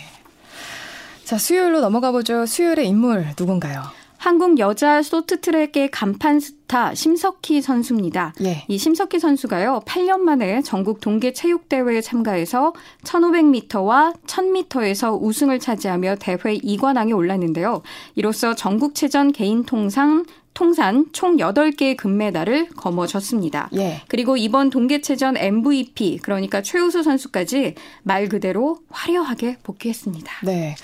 자, 1.25 1.39
수요일로 1.39 1.81
넘어가 1.81 2.13
보죠. 2.13 2.47
수요일의 2.47 2.89
인물 2.89 3.27
누군가요? 3.39 3.83
한국 4.19 4.59
여자 4.59 5.03
쇼트트랙의 5.03 5.91
간판 5.91 6.41
스타 6.41 6.95
심석희 6.95 7.61
선수입니다. 7.61 8.35
예. 8.45 8.65
이 8.69 8.79
심석희 8.79 9.19
선수가요, 9.19 9.83
8년 9.87 10.21
만에 10.21 10.63
전국 10.63 11.01
동계 11.01 11.33
체육대회에 11.33 12.01
참가해서 12.01 12.73
1500m와 13.05 14.15
1000m에서 14.27 15.21
우승을 15.21 15.59
차지하며 15.59 16.17
대회 16.17 16.37
2관왕에 16.37 17.15
올랐는데요. 17.17 17.83
이로써 18.15 18.55
전국체전 18.55 19.33
개인 19.33 19.65
통상 19.65 20.25
통산 20.57 21.05
총 21.13 21.37
8개의 21.37 21.99
금메달을 21.99 22.71
거머쥐었습니다. 22.71 23.69
예. 23.77 24.01
그리고 24.09 24.39
이번 24.39 24.71
동계체전 24.71 25.37
MVP, 25.37 26.21
그러니까 26.23 26.63
최우수 26.63 27.03
선수까지 27.03 27.75
말 28.03 28.31
그대로 28.31 28.79
화려하게 28.89 29.59
복귀했습니다. 29.63 30.33
네. 30.45 30.75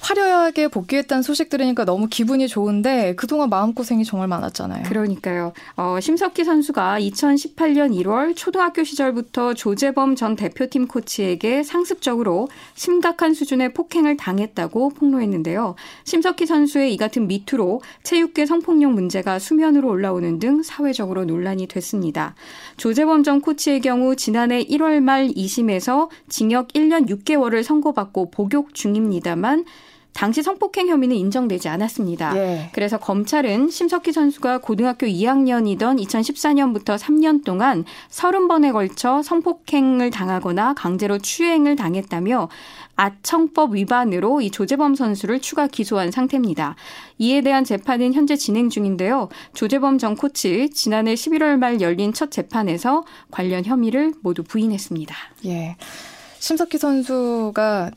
화려하게 0.00 0.68
복귀했다는 0.68 1.22
소식 1.22 1.50
들으니까 1.50 1.84
너무 1.84 2.08
기분이 2.08 2.48
좋은데 2.48 3.14
그동안 3.16 3.50
마음고생이 3.50 4.04
정말 4.04 4.28
많았잖아요. 4.28 4.84
그러니까요. 4.84 5.52
어, 5.76 5.98
심석희 6.00 6.44
선수가 6.44 7.00
2018년 7.00 7.94
1월 8.02 8.34
초등학교 8.34 8.82
시절부터 8.82 9.54
조재범 9.54 10.16
전 10.16 10.36
대표팀 10.36 10.88
코치에게 10.88 11.62
상습적으로 11.62 12.48
심각한 12.74 13.34
수준의 13.34 13.74
폭행을 13.74 14.16
당했다고 14.16 14.90
폭로했는데요. 14.90 15.74
심석희 16.04 16.46
선수의 16.46 16.94
이 16.94 16.96
같은 16.96 17.28
미투로 17.28 17.82
체육계 18.02 18.46
성폭력 18.46 18.92
문제가 18.92 19.38
수면으로 19.38 19.88
올라오는 19.88 20.38
등 20.38 20.62
사회적으로 20.62 21.24
논란이 21.24 21.66
됐습니다. 21.68 22.34
조재범 22.78 23.22
전 23.22 23.40
코치의 23.40 23.80
경우 23.80 24.16
지난해 24.16 24.64
1월 24.64 25.00
말 25.00 25.28
2심에서 25.28 26.08
징역 26.28 26.68
1년 26.68 27.08
6개월을 27.08 27.62
선고받고 27.62 28.30
복역 28.30 28.74
중입니다만 28.74 29.64
당시 30.12 30.42
성폭행 30.42 30.88
혐의는 30.88 31.16
인정되지 31.16 31.68
않았습니다. 31.68 32.36
예. 32.36 32.70
그래서 32.72 32.98
검찰은 32.98 33.70
심석희 33.70 34.12
선수가 34.12 34.58
고등학교 34.58 35.06
2학년이던 35.06 36.02
2014년부터 36.04 36.98
3년 36.98 37.44
동안 37.44 37.84
30번에 38.10 38.72
걸쳐 38.72 39.22
성폭행을 39.22 40.10
당하거나 40.10 40.74
강제로 40.74 41.18
추행을 41.18 41.76
당했다며 41.76 42.48
아청법 42.96 43.74
위반으로 43.74 44.42
이 44.42 44.50
조재범 44.50 44.94
선수를 44.94 45.40
추가 45.40 45.66
기소한 45.66 46.10
상태입니다. 46.10 46.76
이에 47.18 47.40
대한 47.40 47.64
재판은 47.64 48.12
현재 48.12 48.36
진행 48.36 48.68
중인데요. 48.68 49.30
조재범 49.54 49.96
전 49.96 50.16
코치 50.16 50.70
지난해 50.70 51.14
11월 51.14 51.56
말 51.56 51.80
열린 51.80 52.12
첫 52.12 52.30
재판에서 52.30 53.04
관련 53.30 53.64
혐의를 53.64 54.12
모두 54.20 54.42
부인했습니다. 54.42 55.14
예. 55.46 55.76
심석희 56.40 56.78
선수가 56.78 57.90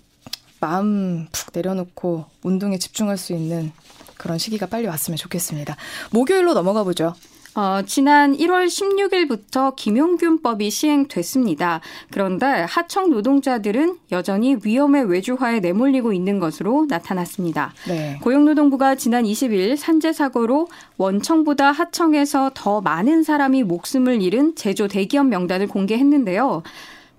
마음 0.63 1.27
푹 1.33 1.51
내려놓고 1.53 2.23
운동에 2.41 2.77
집중할 2.77 3.17
수 3.17 3.33
있는 3.33 3.73
그런 4.15 4.37
시기가 4.37 4.67
빨리 4.67 4.87
왔으면 4.87 5.17
좋겠습니다. 5.17 5.75
목요일로 6.11 6.53
넘어가 6.53 6.85
보죠. 6.85 7.15
어, 7.55 7.81
지난 7.85 8.35
1월 8.35 8.67
16일부터 8.67 9.75
김용균법이 9.75 10.71
시행됐습니다. 10.71 11.81
그런데 12.11 12.45
하청 12.45 13.09
노동자들은 13.09 13.97
여전히 14.13 14.55
위험의 14.63 15.03
외주화에 15.09 15.59
내몰리고 15.59 16.13
있는 16.13 16.39
것으로 16.39 16.87
나타났습니다. 16.89 17.73
네. 17.87 18.17
고용노동부가 18.23 18.95
지난 18.95 19.25
20일 19.25 19.75
산재 19.75 20.13
사고로 20.13 20.69
원청보다 20.97 21.73
하청에서 21.73 22.51
더 22.53 22.79
많은 22.79 23.23
사람이 23.23 23.63
목숨을 23.63 24.21
잃은 24.21 24.55
제조 24.55 24.87
대기업 24.87 25.27
명단을 25.27 25.67
공개했는데요. 25.67 26.63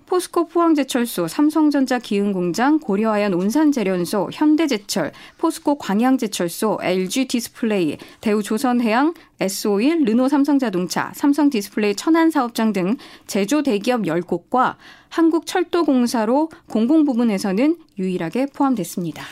포스코 0.05 0.47
포항제철소, 0.47 1.27
삼성전자 1.27 1.97
기흥공장, 1.97 2.79
고려아연 2.79 3.33
온산재련소, 3.33 4.29
현대제철, 4.31 5.11
포스코 5.37 5.77
광양제철소, 5.77 6.79
LG 6.81 7.27
디스플레이, 7.27 7.97
대우조선해양, 8.21 9.13
S-오일, 9.39 10.03
르노 10.05 10.29
삼성자동차, 10.29 11.11
삼성디스플레이 11.15 11.95
천안사업장 11.95 12.71
등 12.71 12.97
제조 13.25 13.63
대기업 13.63 14.01
10곳과 14.03 14.75
한국철도공사로 15.09 16.49
공공부문에서는 16.69 17.77
유일하게 17.97 18.47
포함됐습니다. 18.47 19.23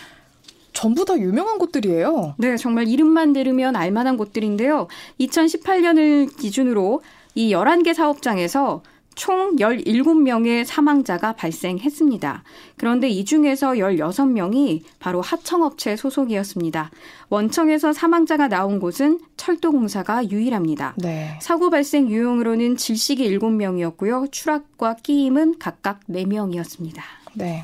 전부 0.73 1.05
다 1.05 1.17
유명한 1.17 1.59
곳들이에요. 1.59 2.33
네, 2.39 2.57
정말 2.57 2.87
이름만 2.87 3.31
들으면 3.31 3.75
알만한 3.75 4.17
곳들인데요. 4.17 4.87
2018년을 5.19 6.35
기준으로 6.35 7.01
이 7.35 7.53
11개 7.53 7.93
사업장에서 7.93 8.81
총 9.15 9.55
17명의 9.57 10.65
사망자가 10.65 11.33
발생했습니다. 11.33 12.43
그런데 12.77 13.09
이 13.09 13.25
중에서 13.25 13.71
16명이 13.71 14.81
바로 14.99 15.21
하청업체 15.21 15.95
소속이었습니다. 15.95 16.91
원청에서 17.29 17.93
사망자가 17.93 18.47
나온 18.47 18.79
곳은 18.79 19.19
철도공사가 19.37 20.29
유일합니다. 20.29 20.95
네. 20.97 21.37
사고 21.41 21.69
발생 21.69 22.09
유형으로는 22.09 22.77
질식이 22.77 23.37
7명이었고요. 23.37 24.31
추락과 24.31 24.95
끼임은 25.03 25.59
각각 25.59 25.99
4명이었습니다. 26.09 27.01
네. 27.35 27.63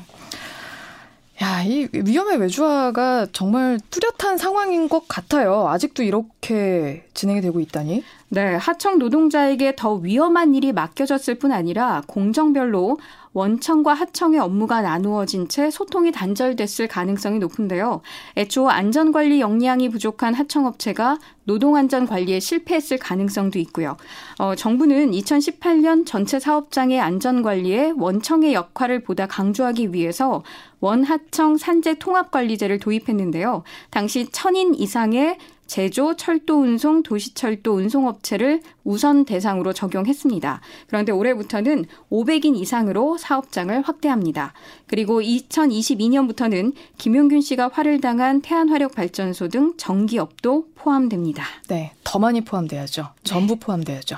야, 1.42 1.62
이 1.62 1.88
위험의 1.92 2.36
외주화가 2.36 3.28
정말 3.32 3.80
뚜렷한 3.90 4.36
상황인 4.36 4.90
것 4.90 5.08
같아요. 5.08 5.68
아직도 5.68 6.02
이렇게 6.02 7.06
진행이 7.14 7.40
되고 7.40 7.60
있다니. 7.60 8.04
네, 8.28 8.54
하청 8.56 8.98
노동자에게 8.98 9.74
더 9.74 9.94
위험한 9.94 10.54
일이 10.54 10.72
맡겨졌을 10.72 11.36
뿐 11.36 11.50
아니라 11.52 12.02
공정별로 12.06 12.98
원청과 13.32 13.94
하청의 13.94 14.40
업무가 14.40 14.82
나누어진 14.82 15.48
채 15.48 15.70
소통이 15.70 16.10
단절됐을 16.12 16.88
가능성이 16.88 17.38
높은데요. 17.38 18.00
애초 18.36 18.68
안전관리 18.68 19.40
역량이 19.40 19.88
부족한 19.88 20.34
하청업체가 20.34 21.18
노동안전 21.44 22.06
관리에 22.06 22.40
실패했을 22.40 22.98
가능성도 22.98 23.58
있고요. 23.60 23.96
어, 24.38 24.54
정부는 24.54 25.12
2018년 25.12 26.06
전체 26.06 26.38
사업장의 26.38 27.00
안전관리에 27.00 27.94
원청의 27.96 28.54
역할을 28.54 29.02
보다 29.02 29.26
강조하기 29.26 29.92
위해서 29.92 30.42
원하청 30.80 31.56
산재 31.56 31.98
통합관리제를 31.98 32.78
도입했는데요. 32.78 33.62
당시 33.90 34.28
천인 34.30 34.74
이상의 34.74 35.38
제조, 35.70 36.16
철도 36.16 36.62
운송, 36.62 37.04
도시철도 37.04 37.74
운송업체를 37.74 38.60
우선 38.82 39.24
대상으로 39.24 39.72
적용했습니다. 39.72 40.60
그런데 40.88 41.12
올해부터는 41.12 41.84
500인 42.10 42.56
이상으로 42.56 43.16
사업장을 43.16 43.80
확대합니다. 43.82 44.52
그리고 44.88 45.20
2022년부터는 45.20 46.72
김용균 46.98 47.40
씨가 47.40 47.70
화를 47.72 48.00
당한 48.00 48.40
태안화력발전소 48.42 49.46
등 49.46 49.74
전기업도 49.76 50.70
포함됩니다. 50.74 51.44
네, 51.68 51.92
더 52.02 52.18
많이 52.18 52.40
포함돼야죠. 52.40 53.10
전부 53.22 53.54
네. 53.54 53.60
포함돼야죠. 53.60 54.16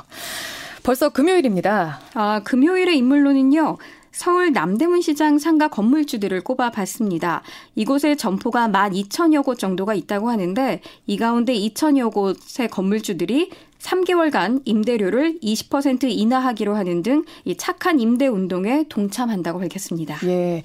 벌써 0.83 1.11
금요일입니다. 1.11 2.01
아, 2.15 2.41
금요일의 2.45 2.97
인물로는요. 2.97 3.77
서울 4.13 4.53
남대문 4.53 5.01
시장 5.01 5.39
상가 5.39 5.69
건물주들을 5.69 6.43
꼽아봤습니다. 6.43 7.43
이곳에 7.75 8.15
점포가 8.15 8.69
12,000여 8.69 9.43
곳 9.45 9.59
정도가 9.59 9.95
있다고 9.95 10.29
하는데 10.29 10.81
이 11.07 11.17
가운데 11.17 11.55
2,000여 11.55 12.13
곳의 12.13 12.69
건물주들이 12.69 13.51
3개월간 13.81 14.63
임대료를 14.65 15.41
20% 15.43 16.05
인하하기로 16.05 16.77
하는 16.77 17.03
등 17.03 17.25
이 17.45 17.57
착한 17.57 17.99
임대 18.01 18.27
운동에 18.27 18.85
동참한다고 18.89 19.59
밝혔습니다. 19.61 20.19
예. 20.25 20.63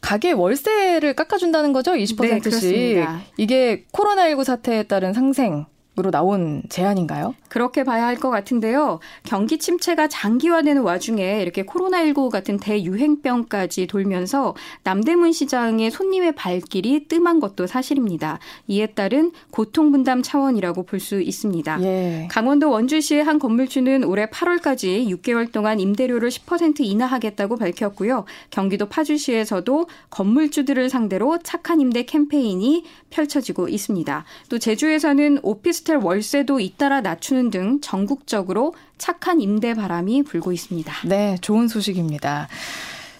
가게 0.00 0.32
월세를 0.32 1.14
깎아준다는 1.14 1.72
거죠? 1.72 1.92
20%씩. 1.92 2.72
네, 2.72 3.06
이게 3.38 3.84
코로나19 3.92 4.44
사태에 4.44 4.82
따른 4.84 5.12
상생 5.12 5.66
으로 5.96 6.10
나온 6.10 6.62
제안인가요? 6.68 7.34
그렇게 7.48 7.84
봐야 7.84 8.06
할 8.06 8.14
것 8.16 8.30
같은데요. 8.30 8.98
경기 9.24 9.58
침체가 9.58 10.08
장기화되는 10.08 10.82
와중에 10.82 11.40
이렇게 11.42 11.62
코로나19 11.64 12.30
같은 12.30 12.58
대유행병까지 12.58 13.86
돌면서 13.86 14.54
남대문 14.82 15.32
시장의 15.32 15.90
손님의 15.92 16.34
발길이 16.34 17.06
뜸한 17.06 17.38
것도 17.40 17.66
사실입니다. 17.68 18.38
이에 18.66 18.86
따른 18.86 19.30
고통 19.50 19.92
분담 19.92 20.22
차원이라고 20.22 20.82
볼 20.84 20.98
수 21.04 21.20
있습니다. 21.20 21.82
예. 21.82 22.28
강원도 22.30 22.70
원주시의 22.70 23.22
한 23.24 23.38
건물주는 23.38 24.04
올해 24.04 24.26
8월까지 24.26 25.06
6개월 25.08 25.52
동안 25.52 25.78
임대료를 25.80 26.30
10% 26.30 26.80
인하하겠다고 26.80 27.56
밝혔고요. 27.56 28.24
경기도 28.50 28.86
파주시에서도 28.86 29.86
건물주들을 30.10 30.88
상대로 30.88 31.38
착한 31.42 31.80
임대 31.80 32.04
캠페인이 32.04 32.84
펼쳐지고 33.10 33.68
있습니다. 33.68 34.24
또 34.48 34.58
제주에서는 34.58 35.40
오피스 35.42 35.83
오피스텔 35.84 35.98
월세도 35.98 36.60
잇따라 36.60 37.00
낮추는 37.00 37.50
등 37.50 37.80
전국적으로 37.80 38.74
착한 38.98 39.40
임대 39.40 39.74
바람이 39.74 40.24
불고 40.24 40.50
있습니다. 40.50 40.92
네, 41.06 41.36
좋은 41.40 41.68
소식입니다. 41.68 42.48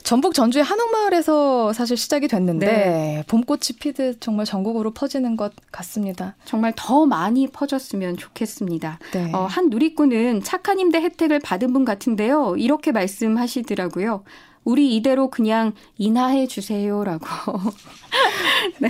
전북 0.02 0.34
전주의 0.34 0.62
한옥마을에서 0.62 1.72
사실 1.72 1.96
시작이 1.96 2.28
됐는데 2.28 2.66
네. 2.66 3.24
봄꽃이 3.26 3.78
피듯 3.80 4.20
정말 4.20 4.44
전국으로 4.44 4.92
퍼지는 4.92 5.36
것 5.36 5.52
같습니다. 5.70 6.34
정말 6.44 6.74
더 6.76 7.06
많이 7.06 7.48
퍼졌으면 7.48 8.16
좋겠습니다. 8.16 8.98
네. 9.12 9.30
어, 9.32 9.46
한 9.46 9.70
누리꾼은 9.70 10.42
착한 10.42 10.78
임대 10.78 11.00
혜택을 11.00 11.38
받은 11.38 11.72
분 11.72 11.84
같은데요. 11.84 12.56
이렇게 12.58 12.92
말씀하시더라고요. 12.92 14.24
우리 14.64 14.96
이대로 14.96 15.28
그냥 15.28 15.72
인하해 15.98 16.46
주세요라고. 16.46 17.26
네. 18.80 18.88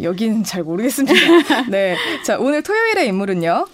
여기는 0.00 0.44
잘 0.44 0.62
모르겠습니다. 0.62 1.62
네. 1.68 1.96
자, 2.24 2.38
오늘 2.38 2.62
토요일의 2.62 3.08
인물은요. 3.08 3.66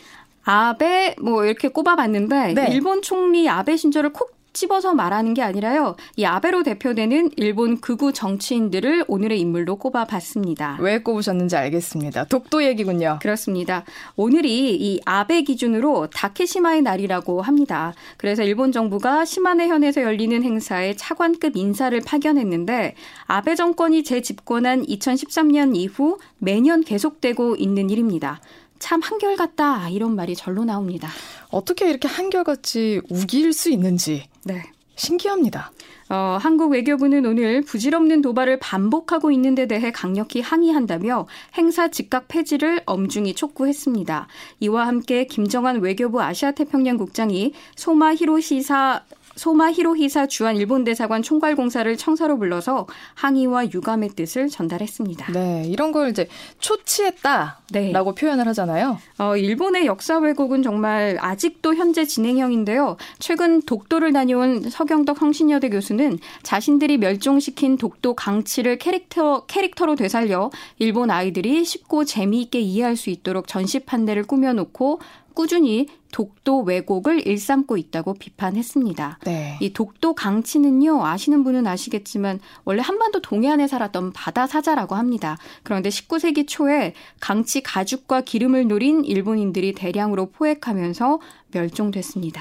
아베 0.45 1.15
뭐 1.21 1.45
이렇게 1.45 1.69
꼽아봤는데 1.69 2.55
네. 2.55 2.67
일본 2.71 3.01
총리 3.01 3.49
아베 3.49 3.77
신조를 3.77 4.13
콕 4.13 4.33
찝어서 4.53 4.95
말하는 4.95 5.35
게 5.35 5.43
아니라요. 5.43 5.97
이 6.17 6.25
아베로 6.25 6.63
대표되는 6.63 7.31
일본 7.37 7.81
극우 7.81 8.13
정치인들을 8.13 9.05
오늘의 9.09 9.41
인물로 9.41 9.77
꼽아봤습니다. 9.77 10.79
왜 10.81 10.99
꼽으셨는지 11.03 11.57
알겠습니다. 11.57 12.25
독도 12.25 12.65
얘기군요. 12.65 13.19
그렇습니다. 13.23 13.85
오늘이 14.17 14.77
이 14.77 15.01
아베 15.05 15.43
기준으로 15.43 16.09
다케시마의 16.09 16.83
날이라고 16.83 17.43
합니다. 17.43 17.95
그래서 18.17 18.43
일본 18.43 18.73
정부가 18.73 19.25
시마네 19.25 19.69
현에서 19.69 20.03
열리는 20.03 20.43
행사에 20.43 20.95
차관급 20.97 21.57
인사를 21.57 21.99
파견했는데 22.01 22.95
아베 23.27 23.55
정권이 23.55 24.05
재집권한 24.05 24.85
2013년 24.87 25.77
이후 25.77 26.19
매년 26.39 26.83
계속되고 26.83 27.57
있는 27.57 27.91
일입니다. 27.91 28.41
참 28.83 29.01
한결같다 29.01 29.91
이런 29.91 30.17
말이 30.17 30.35
절로 30.35 30.65
나옵니다. 30.65 31.09
어떻게 31.51 31.89
이렇게 31.89 32.09
한결같이 32.09 33.01
우길 33.09 33.53
수 33.53 33.71
있는지 33.71 34.29
네. 34.43 34.65
신기합니다. 34.97 35.71
어, 36.09 36.37
한국 36.41 36.73
외교부는 36.73 37.25
오늘 37.25 37.63
부질없는 37.63 38.23
도발을 38.23 38.59
반복하고 38.59 39.31
있는 39.31 39.55
데 39.55 39.69
대해 39.69 39.93
강력히 39.93 40.41
항의한다며 40.41 41.29
행사 41.57 41.89
즉각 41.89 42.27
폐지를 42.27 42.83
엄중히 42.85 43.35
촉구했습니다. 43.35 44.27
이와 44.59 44.89
함께 44.89 45.27
김정한 45.27 45.81
외교부 45.81 46.21
아시아태평양 46.21 46.99
국장이 46.99 47.53
소마 47.77 48.15
히로시사 48.15 49.05
소마 49.37 49.73
히로히사 49.73 50.27
주한 50.27 50.57
일본 50.57 50.85
대사관 50.85 51.23
총괄 51.23 51.57
공사를 51.57 51.97
청사로 51.97 52.39
불러서 52.39 52.87
항의와 53.15 53.67
유감의 53.73 54.11
뜻을 54.11 54.49
전달했습니다. 54.49 55.33
네, 55.33 55.65
이런 55.67 55.93
걸 55.93 56.11
이제 56.11 56.29
초치했다라고 56.61 57.61
네. 57.73 57.93
표현을 57.93 58.47
하잖아요. 58.49 58.99
어, 59.19 59.37
일본의 59.37 59.87
역사 59.87 60.19
왜곡은 60.19 60.63
정말 60.63 61.17
아직도 61.21 61.75
현재 61.75 62.05
진행형인데요. 62.05 62.97
최근 63.19 63.63
독도를 63.63 64.13
다녀온 64.13 64.69
서경덕 64.69 65.19
성신여대 65.19 65.71
교수는 65.71 66.19
자신들이 66.43 66.99
멸종시킨 66.99 67.79
독도 67.79 68.15
강치를 68.15 68.79
캐릭터 68.79 69.47
캐릭터로 69.47 69.95
되살려 69.95 70.51
일본 70.79 71.11
아이들이 71.11 71.65
쉽고 71.65 72.05
재미있게 72.05 72.61
이해할 72.61 72.97
수 72.97 73.11
있도록 73.11 73.47
전시 73.47 73.81
판대를 73.81 74.25
꾸며놓고 74.25 75.01
꾸준히 75.35 75.89
독도 76.13 76.61
왜곡을 76.61 77.27
일삼고 77.27 77.77
있다고 77.77 78.15
비판했습니다. 78.15 79.19
네. 79.25 79.59
이 79.61 79.73
독도 79.73 80.15
강치는요, 80.15 81.05
아시는 81.05 81.43
분은 81.43 81.67
아시겠지만 81.67 82.39
원래 82.65 82.81
한반도 82.83 83.21
동해안에 83.21 83.67
살았던 83.67 84.13
바다 84.13 84.47
사자라고 84.47 84.95
합니다. 84.95 85.37
그런데 85.65 85.89
19세기 85.89 86.47
초에 86.47 86.95
강치 87.19 87.63
가죽과 87.63 88.21
기름을 88.21 88.69
노린 88.69 89.05
일본인들이 89.05 89.73
대량으로 89.73 90.27
포획하면서 90.27 91.19
멸종됐습니다. 91.51 92.41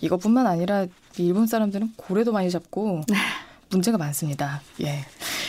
이것뿐만 0.00 0.46
아니라 0.46 0.86
일본 1.18 1.46
사람들은 1.46 1.92
고래도 1.96 2.32
많이 2.32 2.50
잡고 2.50 3.02
문제가 3.70 3.98
많습니다. 3.98 4.62
예. 4.80 5.04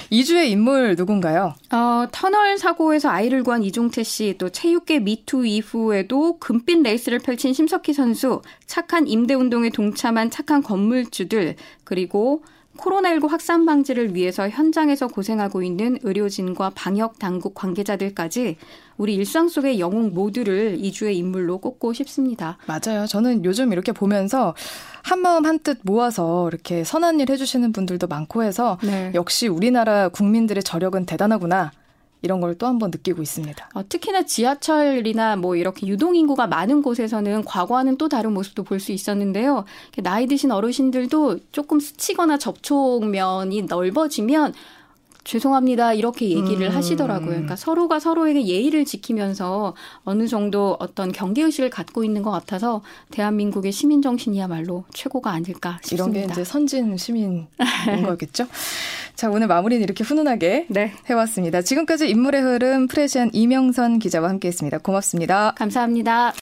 이주의 0.10 0.52
인물 0.52 0.96
누군가요? 0.98 1.56
어, 1.72 2.08
터널 2.12 2.58
사고에서 2.58 3.10
아이를 3.10 3.44
구한 3.44 3.64
이종태 3.64 4.04
씨, 4.04 4.36
또 4.38 4.50
체육계 4.50 5.00
미투 5.00 5.46
이후에도 5.46 6.38
금빛 6.40 6.82
레이스를 6.84 7.20
펼친 7.20 7.54
심석희 7.54 7.94
선수, 7.94 8.42
착한 8.66 9.08
임대 9.08 9.34
운동에 9.34 9.70
동참한 9.70 10.30
착한 10.30 10.62
건물주들, 10.62 11.56
그리고 11.84 12.44
코로나19 12.78 13.28
확산 13.30 13.66
방지를 13.66 14.16
위해서 14.16 14.50
현장에서 14.50 15.08
고생하고 15.08 15.64
있는 15.64 15.98
의료진과 16.04 16.72
방역 16.76 17.20
당국 17.20 17.54
관계자들까지 17.56 18.58
우리 18.98 19.16
일상 19.16 19.50
속의 19.50 19.80
영웅 19.80 20.14
모두를 20.14 20.78
이주의 20.80 21.18
인물로 21.18 21.58
꼽고 21.60 21.94
싶습니다. 21.94 22.58
맞아요. 22.68 23.06
저는 23.08 23.44
요즘 23.46 23.72
이렇게 23.74 23.92
보면서 23.92 24.56
한 25.04 25.20
마음 25.20 25.46
한 25.46 25.60
뜻 25.60 25.80
모아서 25.84 26.48
이렇게 26.50 26.84
선한 26.84 27.20
일 27.20 27.32
해주시는 27.32 27.72
분들도 27.72 28.08
많고 28.08 28.44
해서 28.44 28.78
네. 28.84 29.12
역시 29.16 29.48
우리나라 29.48 30.10
국민들의 30.10 30.62
저력은 30.64 31.06
대단하구나. 31.06 31.72
이런 32.22 32.42
걸 32.42 32.56
또 32.58 32.68
한번 32.68 32.90
느끼고 32.92 33.22
있습니다. 33.22 33.70
어, 33.74 33.88
특히나 33.90 34.24
지하철이나 34.24 35.36
뭐 35.36 35.56
이렇게 35.56 35.86
유동인구가 35.88 36.48
많은 36.48 36.82
곳에서는 36.82 37.44
과거와는 37.44 37.98
또 37.98 38.08
다른 38.10 38.34
모습도 38.34 38.64
볼 38.64 38.80
수 38.80 38.92
있었는데요. 38.94 39.66
나이 40.04 40.26
드신 40.28 40.52
어르신들도 40.52 41.40
조금 41.52 41.80
스치거나 41.80 42.38
접촉면이 42.38 43.64
넓어지면 43.64 44.54
죄송합니다. 45.26 45.94
이렇게 45.94 46.30
얘기를 46.30 46.68
음. 46.70 46.76
하시더라고요. 46.76 47.30
그러니까 47.30 47.56
서로가 47.56 48.00
서로에게 48.00 48.46
예의를 48.46 48.86
지키면서 48.86 49.76
어느 50.04 50.28
정도 50.28 50.78
어떤 50.80 51.12
경계 51.12 51.42
의식을 51.42 51.70
갖고 51.70 52.04
있는 52.04 52.22
것 52.22 52.32
같아서 52.32 52.82
대한민국의 53.12 53.72
시민 53.72 54.02
정신이야말로 54.02 54.86
최고가 54.94 55.32
아닐까 55.32 55.80
싶습니다. 55.84 56.20
이런 56.20 56.28
게 56.28 56.32
이제 56.32 56.44
선진 56.44 56.96
시민인 56.96 57.48
거겠죠? 58.06 58.48
자, 59.16 59.30
오늘 59.30 59.48
마무리는 59.48 59.84
이렇게 59.84 60.04
훈훈하게 60.04 60.68
네. 60.70 60.94
해왔습니다. 61.10 61.62
지금까지 61.64 62.08
인물의 62.10 62.42
흐름 62.42 62.88
프레시안 62.88 63.32
이명선 63.34 64.00
기자와 64.00 64.30
함께 64.30 64.48
했습니다. 64.48 64.78
고맙습니다. 64.78 65.54
감사합니다. 65.58 66.34